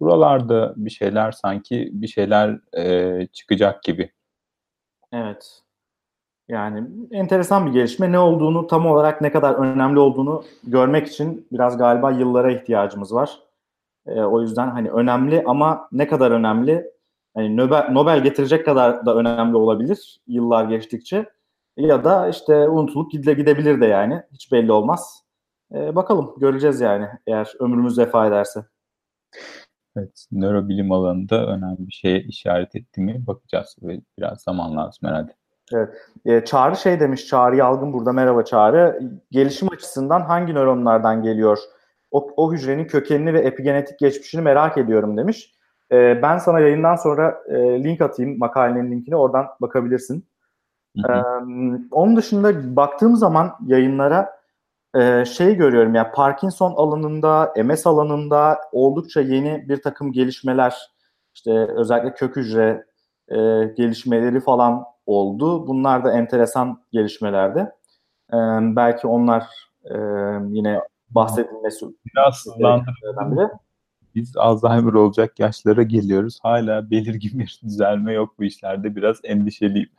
[0.00, 4.12] Buralarda bir şeyler sanki bir şeyler e, çıkacak gibi.
[5.12, 5.62] Evet.
[6.48, 8.12] Yani enteresan bir gelişme.
[8.12, 13.38] Ne olduğunu tam olarak ne kadar önemli olduğunu görmek için biraz galiba yıllara ihtiyacımız var.
[14.06, 16.90] E, o yüzden hani önemli ama ne kadar önemli
[17.34, 21.26] hani Nobel, Nobel getirecek kadar da önemli olabilir yıllar geçtikçe.
[21.76, 24.22] Ya da işte unutulup gide, gidebilir de yani.
[24.32, 25.22] Hiç belli olmaz.
[25.74, 28.64] Ee, bakalım göreceğiz yani eğer ömrümüz vefa ederse.
[29.96, 35.32] Evet, nörobilim alanında önemli bir şeye işaret etti mi bakacağız ve biraz zaman lazım herhalde.
[35.72, 35.88] Evet.
[36.24, 39.00] E, Çağrı şey demiş, Çağrı Yalgın burada merhaba Çağrı.
[39.30, 41.58] Gelişim açısından hangi nöronlardan geliyor?
[42.10, 45.54] O, o hücrenin kökenini ve epigenetik geçmişini merak ediyorum demiş.
[45.92, 50.26] E, ben sana yayından sonra e, link atayım, makalenin linkini oradan bakabilirsin.
[50.96, 51.12] Hı hı.
[51.12, 51.22] E,
[51.90, 54.42] onun dışında baktığım zaman yayınlara
[54.96, 60.76] e, şey görüyorum ya Parkinson alanında, MS alanında oldukça yeni bir takım gelişmeler,
[61.34, 62.84] işte özellikle kök hücre
[63.28, 65.66] e, gelişmeleri falan oldu.
[65.66, 67.58] Bunlar da enteresan gelişmelerdi.
[68.32, 68.36] E,
[68.76, 69.42] belki onlar
[69.84, 69.96] e,
[70.48, 70.80] yine
[71.10, 72.46] bahsedilmesi Biraz
[73.36, 73.48] biri.
[74.14, 76.38] Biz Alzheimer olacak yaşlara geliyoruz.
[76.42, 78.96] Hala belirgin bir düzelme yok bu işlerde.
[78.96, 79.90] Biraz endişeliyim.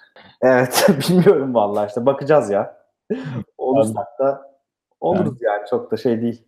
[0.42, 2.78] Evet, bilmiyorum vallahi işte bakacağız ya.
[3.58, 4.54] Olursak da
[5.00, 6.46] oluruz yani çok da şey değil.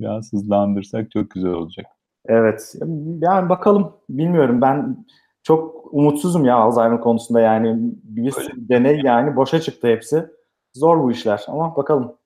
[0.00, 1.86] Biraz hızlandırsak çok güzel olacak.
[2.26, 2.74] Evet.
[3.20, 3.92] Yani bakalım.
[4.08, 4.60] Bilmiyorum.
[4.60, 5.06] Ben
[5.42, 7.76] çok umutsuzum ya Alzheimer konusunda yani.
[8.02, 10.26] Bir sürü deney yani boşa çıktı hepsi.
[10.74, 12.16] Zor bu işler ama bakalım.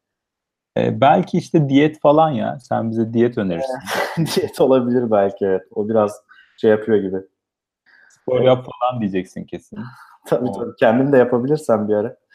[0.77, 2.59] Ee, belki işte diyet falan ya.
[2.61, 3.79] Sen bize diyet önerirsin.
[4.37, 5.63] Diyet olabilir belki evet.
[5.75, 6.13] O biraz
[6.57, 7.17] şey yapıyor gibi.
[8.09, 9.79] Spor yap falan diyeceksin kesin.
[10.27, 10.77] Tabii tabii.
[10.79, 12.17] Kendim de yapabilirsem bir ara.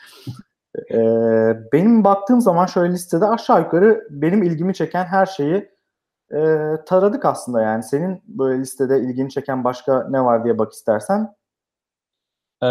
[0.91, 5.69] Ee, benim baktığım zaman şöyle listede aşağı yukarı benim ilgimi çeken her şeyi
[6.33, 6.39] e,
[6.85, 7.83] taradık aslında yani.
[7.83, 11.35] Senin böyle listede ilgini çeken başka ne var diye bak istersen.
[12.63, 12.67] Ee,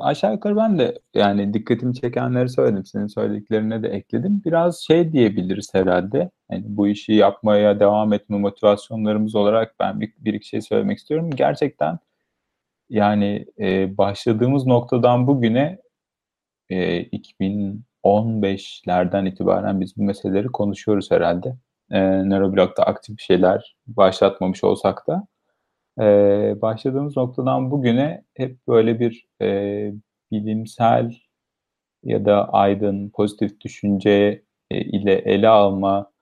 [0.00, 2.84] aşağı yukarı ben de yani dikkatimi çekenleri söyledim.
[2.86, 4.42] Senin söylediklerine de ekledim.
[4.44, 6.30] Biraz şey diyebiliriz herhalde.
[6.50, 11.30] Yani bu işi yapmaya devam etme motivasyonlarımız olarak ben bir, bir iki şey söylemek istiyorum.
[11.30, 11.98] Gerçekten
[12.90, 15.78] yani e, başladığımız noktadan bugüne
[16.70, 17.02] e,
[18.04, 21.56] 2015'lerden itibaren biz bu meseleleri konuşuyoruz herhalde.
[21.90, 25.26] E, Neuroblog'da aktif bir şeyler başlatmamış olsak da.
[26.00, 29.92] Ee, başladığımız noktadan bugüne hep böyle bir e,
[30.32, 31.14] bilimsel
[32.04, 36.12] ya da aydın, pozitif düşünce e, ile ele alma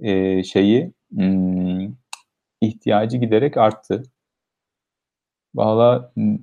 [0.00, 1.94] e, şeyi hmm,
[2.60, 4.02] ihtiyacı giderek arttı.
[5.54, 6.38] Valla m,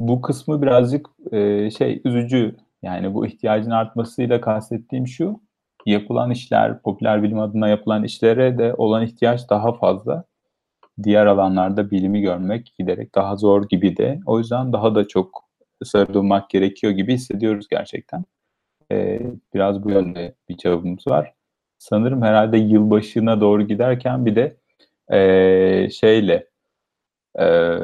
[0.00, 2.56] bu kısmı birazcık e, şey üzücü.
[2.82, 5.40] Yani bu ihtiyacın artmasıyla kastettiğim şu,
[5.86, 10.24] yapılan işler, popüler bilim adına yapılan işlere de olan ihtiyaç daha fazla
[11.02, 14.20] diğer alanlarda bilimi görmek giderek daha zor gibi de.
[14.26, 15.44] O yüzden daha da çok
[15.84, 18.24] sarılmak gerekiyor gibi hissediyoruz gerçekten.
[18.92, 19.20] Ee,
[19.54, 21.34] biraz bu yönde bir çabamız var.
[21.78, 24.56] Sanırım herhalde yılbaşına doğru giderken bir de
[25.12, 26.46] ee, şeyle
[27.38, 27.78] ee,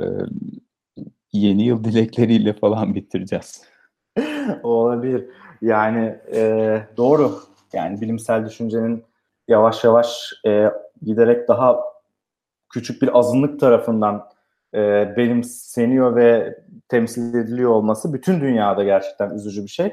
[1.33, 3.65] yeni yıl dilekleriyle falan bitireceğiz.
[4.63, 5.29] Olabilir.
[5.63, 7.39] Yani e, doğru.
[7.73, 9.05] Yani bilimsel düşüncenin
[9.49, 10.71] yavaş yavaş e,
[11.03, 11.92] giderek daha
[12.73, 14.29] küçük bir azınlık tarafından
[14.75, 16.59] e, benimseniyor ve
[16.89, 19.93] temsil ediliyor olması bütün dünyada gerçekten üzücü bir şey.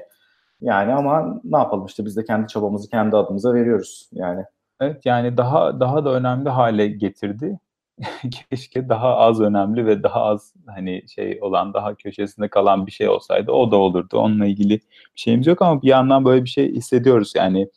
[0.61, 4.43] Yani ama ne yapalım işte biz de kendi çabamızı kendi adımıza veriyoruz yani.
[4.81, 7.59] Evet yani daha daha da önemli hale getirdi.
[8.49, 13.09] Keşke daha az önemli ve daha az hani şey olan daha köşesinde kalan bir şey
[13.09, 14.17] olsaydı o da olurdu.
[14.17, 14.81] Onunla ilgili bir
[15.15, 17.69] şeyimiz yok ama bir yandan böyle bir şey hissediyoruz yani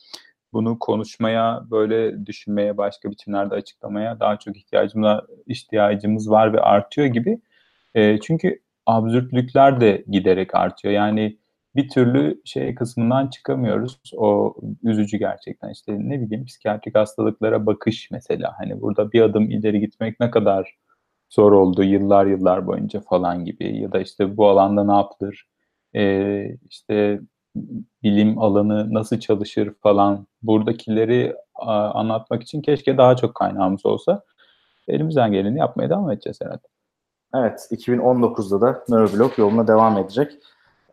[0.53, 7.41] bunu konuşmaya, böyle düşünmeye, başka biçimlerde açıklamaya daha çok ihtiyacımız ihtiyacımız var ve artıyor gibi.
[7.95, 10.93] E, çünkü absürtlükler de giderek artıyor.
[10.93, 11.37] Yani
[11.75, 14.01] bir türlü şey kısmından çıkamıyoruz.
[14.17, 15.69] O üzücü gerçekten.
[15.69, 18.53] İşte ne bileyim psikiyatrik hastalıklara bakış mesela.
[18.57, 20.77] Hani burada bir adım ileri gitmek ne kadar
[21.29, 23.77] zor oldu yıllar yıllar boyunca falan gibi.
[23.77, 25.47] Ya da işte bu alanda ne yapılır?
[25.95, 27.19] Ee, işte
[28.03, 31.35] bilim alanı nasıl çalışır falan buradakileri
[31.93, 34.23] anlatmak için keşke daha çok kaynağımız olsa.
[34.87, 36.67] Elimizden geleni yapmaya devam edeceğiz herhalde.
[37.35, 40.31] Evet, 2019'da da Neuroblog yoluna devam edecek.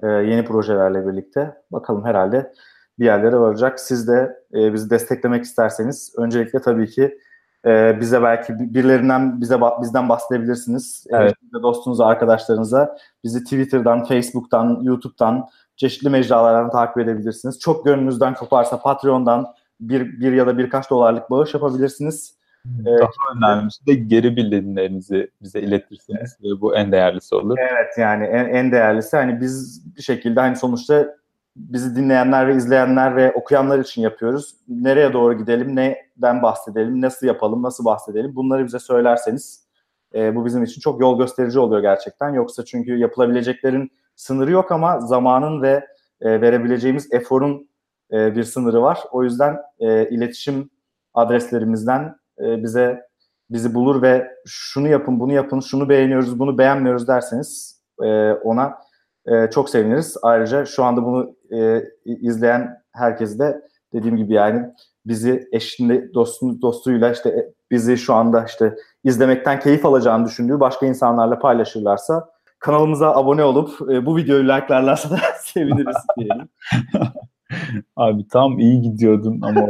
[0.03, 1.55] Ee, yeni projelerle birlikte.
[1.73, 2.53] Bakalım herhalde
[2.99, 3.81] bir yerlere varacak.
[3.81, 7.19] Siz de e, bizi desteklemek isterseniz öncelikle tabii ki
[7.67, 11.07] e, bize belki birilerinden bize bizden bahsedebilirsiniz.
[11.11, 11.35] Evet.
[11.59, 17.59] E, dostunuza, arkadaşlarınıza bizi Twitter'dan, Facebook'tan, YouTube'dan çeşitli mecralardan takip edebilirsiniz.
[17.59, 19.47] Çok gönlünüzden koparsa Patreon'dan
[19.81, 22.41] bir, bir ya da birkaç dolarlık bağış yapabilirsiniz.
[22.85, 27.59] Daha önemlisi de geri bildirimlerinizi bize iletirsiniz ve bu en değerlisi olur.
[27.59, 31.15] Evet yani en, en değerlisi hani biz bir şekilde hani sonuçta
[31.57, 34.57] bizi dinleyenler ve izleyenler ve okuyanlar için yapıyoruz.
[34.69, 39.67] Nereye doğru gidelim, neden bahsedelim, nasıl yapalım, nasıl bahsedelim bunları bize söylerseniz
[40.15, 42.29] e, bu bizim için çok yol gösterici oluyor gerçekten.
[42.29, 45.87] Yoksa çünkü yapılabileceklerin sınırı yok ama zamanın ve
[46.21, 47.69] e, verebileceğimiz eforun
[48.13, 48.99] e, bir sınırı var.
[49.13, 50.71] O yüzden e, iletişim
[51.15, 53.11] adreslerimizden e, bize
[53.51, 58.79] bizi bulur ve şunu yapın, bunu yapın, şunu beğeniyoruz, bunu beğenmiyoruz derseniz e, ona
[59.27, 60.17] e, çok seviniriz.
[60.23, 63.61] Ayrıca şu anda bunu e, izleyen herkes de
[63.93, 64.67] dediğim gibi yani
[65.07, 70.87] bizi eşinde dostunu, dostuyla işte e, bizi şu anda işte izlemekten keyif alacağını düşündüğü başka
[70.87, 76.49] insanlarla paylaşırlarsa kanalımıza abone olup e, bu videoyu like'larlarsa da seviniriz diyelim.
[77.97, 79.67] Abi tam iyi gidiyordun ama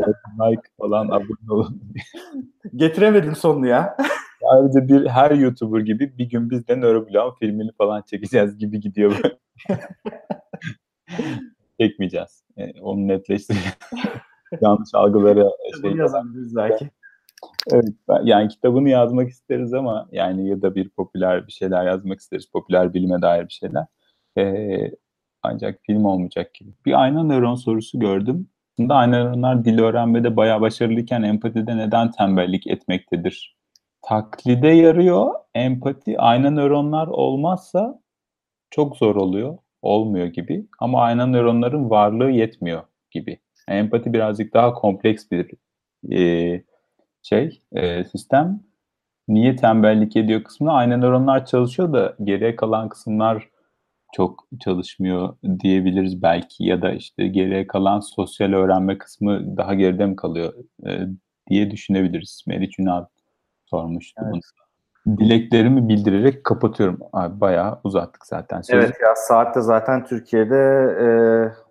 [0.48, 1.82] like falan abone olun.
[2.76, 3.96] Getiremedim sonunu ya.
[4.44, 9.20] Ayrıca bir her YouTuber gibi bir gün biz de Nöroblon filmini falan çekeceğiz gibi gidiyor.
[11.80, 12.44] Çekmeyeceğiz.
[12.56, 13.78] Yani e, onu netleştireceğiz.
[14.60, 15.50] Yanlış algıları
[15.82, 16.90] şey yazabiliriz belki.
[17.72, 17.88] Evet,
[18.22, 22.46] yani kitabını yazmak isteriz ama yani ya da bir popüler bir şeyler yazmak isteriz.
[22.52, 23.86] Popüler bilime dair bir şeyler.
[24.38, 24.90] Ee,
[25.42, 26.70] ancak film olmayacak gibi.
[26.86, 28.48] Bir ayna nöron sorusu gördüm.
[28.72, 33.59] Aslında ayna nöronlar dil öğrenmede bayağı başarılıyken empatide neden tembellik etmektedir?
[34.02, 35.34] Taklide yarıyor.
[35.54, 38.00] Empati ayna nöronlar olmazsa
[38.70, 39.58] çok zor oluyor.
[39.82, 40.66] Olmuyor gibi.
[40.78, 43.38] Ama ayna nöronların varlığı yetmiyor gibi.
[43.68, 45.50] Empati birazcık daha kompleks bir
[46.12, 46.64] e,
[47.22, 48.60] şey, e, sistem.
[49.28, 53.48] Niye tembellik ediyor kısmında ayna nöronlar çalışıyor da geriye kalan kısımlar
[54.12, 60.16] çok çalışmıyor diyebiliriz belki ya da işte geriye kalan sosyal öğrenme kısmı daha geride mi
[60.16, 60.54] kalıyor
[60.86, 61.00] e,
[61.50, 62.44] diye düşünebiliriz.
[62.46, 63.04] Meriç Ünal
[63.70, 64.32] sormuştu evet.
[64.32, 65.18] bunu.
[65.18, 66.98] Dileklerimi bildirerek kapatıyorum.
[67.12, 68.60] Abi bayağı uzattık zaten.
[68.60, 68.86] Sözü.
[68.86, 70.56] Evet ya saatte zaten Türkiye'de
[71.00, 71.06] e,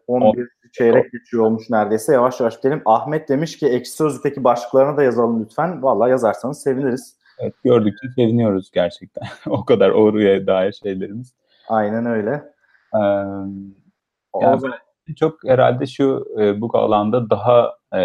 [0.08, 1.18] 11 o, çeyrek o.
[1.18, 2.14] geçiyor olmuş neredeyse.
[2.14, 2.82] Yavaş yavaş gidelim.
[2.86, 5.84] Ahmet demiş ki ekşi sözlükteki başlıklarına da yazalım lütfen.
[5.84, 7.20] Vallahi yazarsanız seviniriz.
[7.40, 9.24] Evet gördükçe seviniyoruz gerçekten.
[9.50, 11.34] o kadar oraya dair şeylerimiz.
[11.68, 12.44] Aynen öyle.
[12.96, 13.00] Ee,
[14.42, 14.62] yani
[15.16, 18.02] çok herhalde şu e, bu alanda daha e,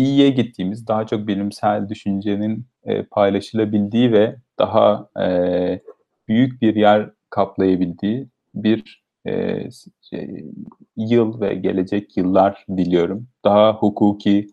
[0.00, 5.80] iyiye gittiğimiz, daha çok bilimsel düşüncenin e, paylaşılabildiği ve daha e,
[6.28, 9.64] büyük bir yer kaplayabildiği bir e,
[10.10, 10.44] şey,
[10.96, 13.28] yıl ve gelecek yıllar diliyorum.
[13.44, 14.46] Daha hukuki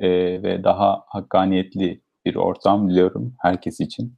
[0.00, 0.08] e,
[0.42, 4.14] ve daha hakkaniyetli bir ortam diliyorum herkes için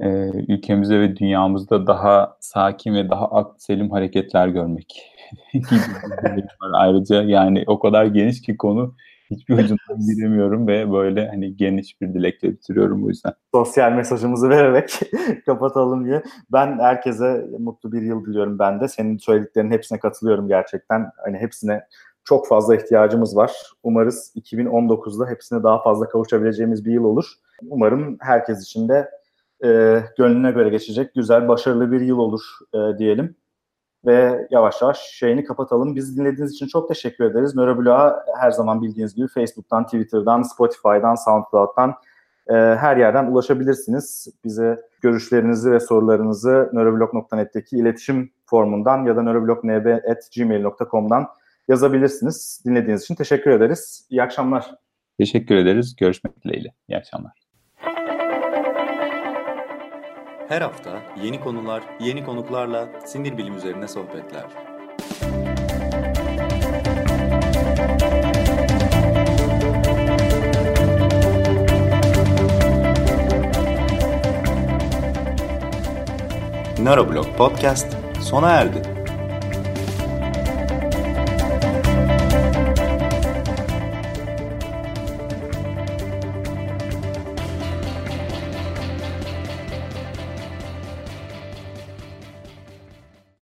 [0.00, 0.08] e,
[0.48, 5.02] ülkemizde ve dünyamızda daha sakin ve daha aklı selim hareketler görmek
[6.72, 8.94] Ayrıca yani o kadar geniş ki konu
[9.36, 13.32] hiçbir ucundan giremiyorum ve böyle hani geniş bir dilekle bitiriyorum bu yüzden.
[13.54, 15.00] Sosyal mesajımızı vererek
[15.46, 16.22] kapatalım diye.
[16.52, 18.88] Ben herkese mutlu bir yıl diliyorum ben de.
[18.88, 21.10] Senin söylediklerinin hepsine katılıyorum gerçekten.
[21.24, 21.82] Hani hepsine
[22.24, 23.52] çok fazla ihtiyacımız var.
[23.82, 27.32] Umarız 2019'da hepsine daha fazla kavuşabileceğimiz bir yıl olur.
[27.68, 29.10] Umarım herkes için de
[29.64, 32.42] e, gönlüne göre geçecek güzel, başarılı bir yıl olur
[32.74, 33.36] e, diyelim.
[34.06, 35.96] Ve yavaş yavaş şeyini kapatalım.
[35.96, 37.56] Biz dinlediğiniz için çok teşekkür ederiz.
[37.56, 41.94] Nöroblog'a her zaman bildiğiniz gibi Facebook'tan, Twitter'dan, Spotify'dan, SoundCloud'dan
[42.48, 44.28] e, her yerden ulaşabilirsiniz.
[44.44, 51.28] Bize görüşlerinizi ve sorularınızı nöroblog.net'teki iletişim formundan ya da nöroblog.nb.gmail.com'dan
[51.68, 52.62] yazabilirsiniz.
[52.66, 54.06] Dinlediğiniz için teşekkür ederiz.
[54.10, 54.74] İyi akşamlar.
[55.18, 55.96] Teşekkür ederiz.
[55.96, 56.74] Görüşmek dileğiyle.
[56.88, 57.41] İyi akşamlar.
[60.52, 64.44] Her hafta yeni konular, yeni konuklarla sinir bilim üzerine sohbetler.
[76.78, 78.91] Neuroblog Podcast sona erdi.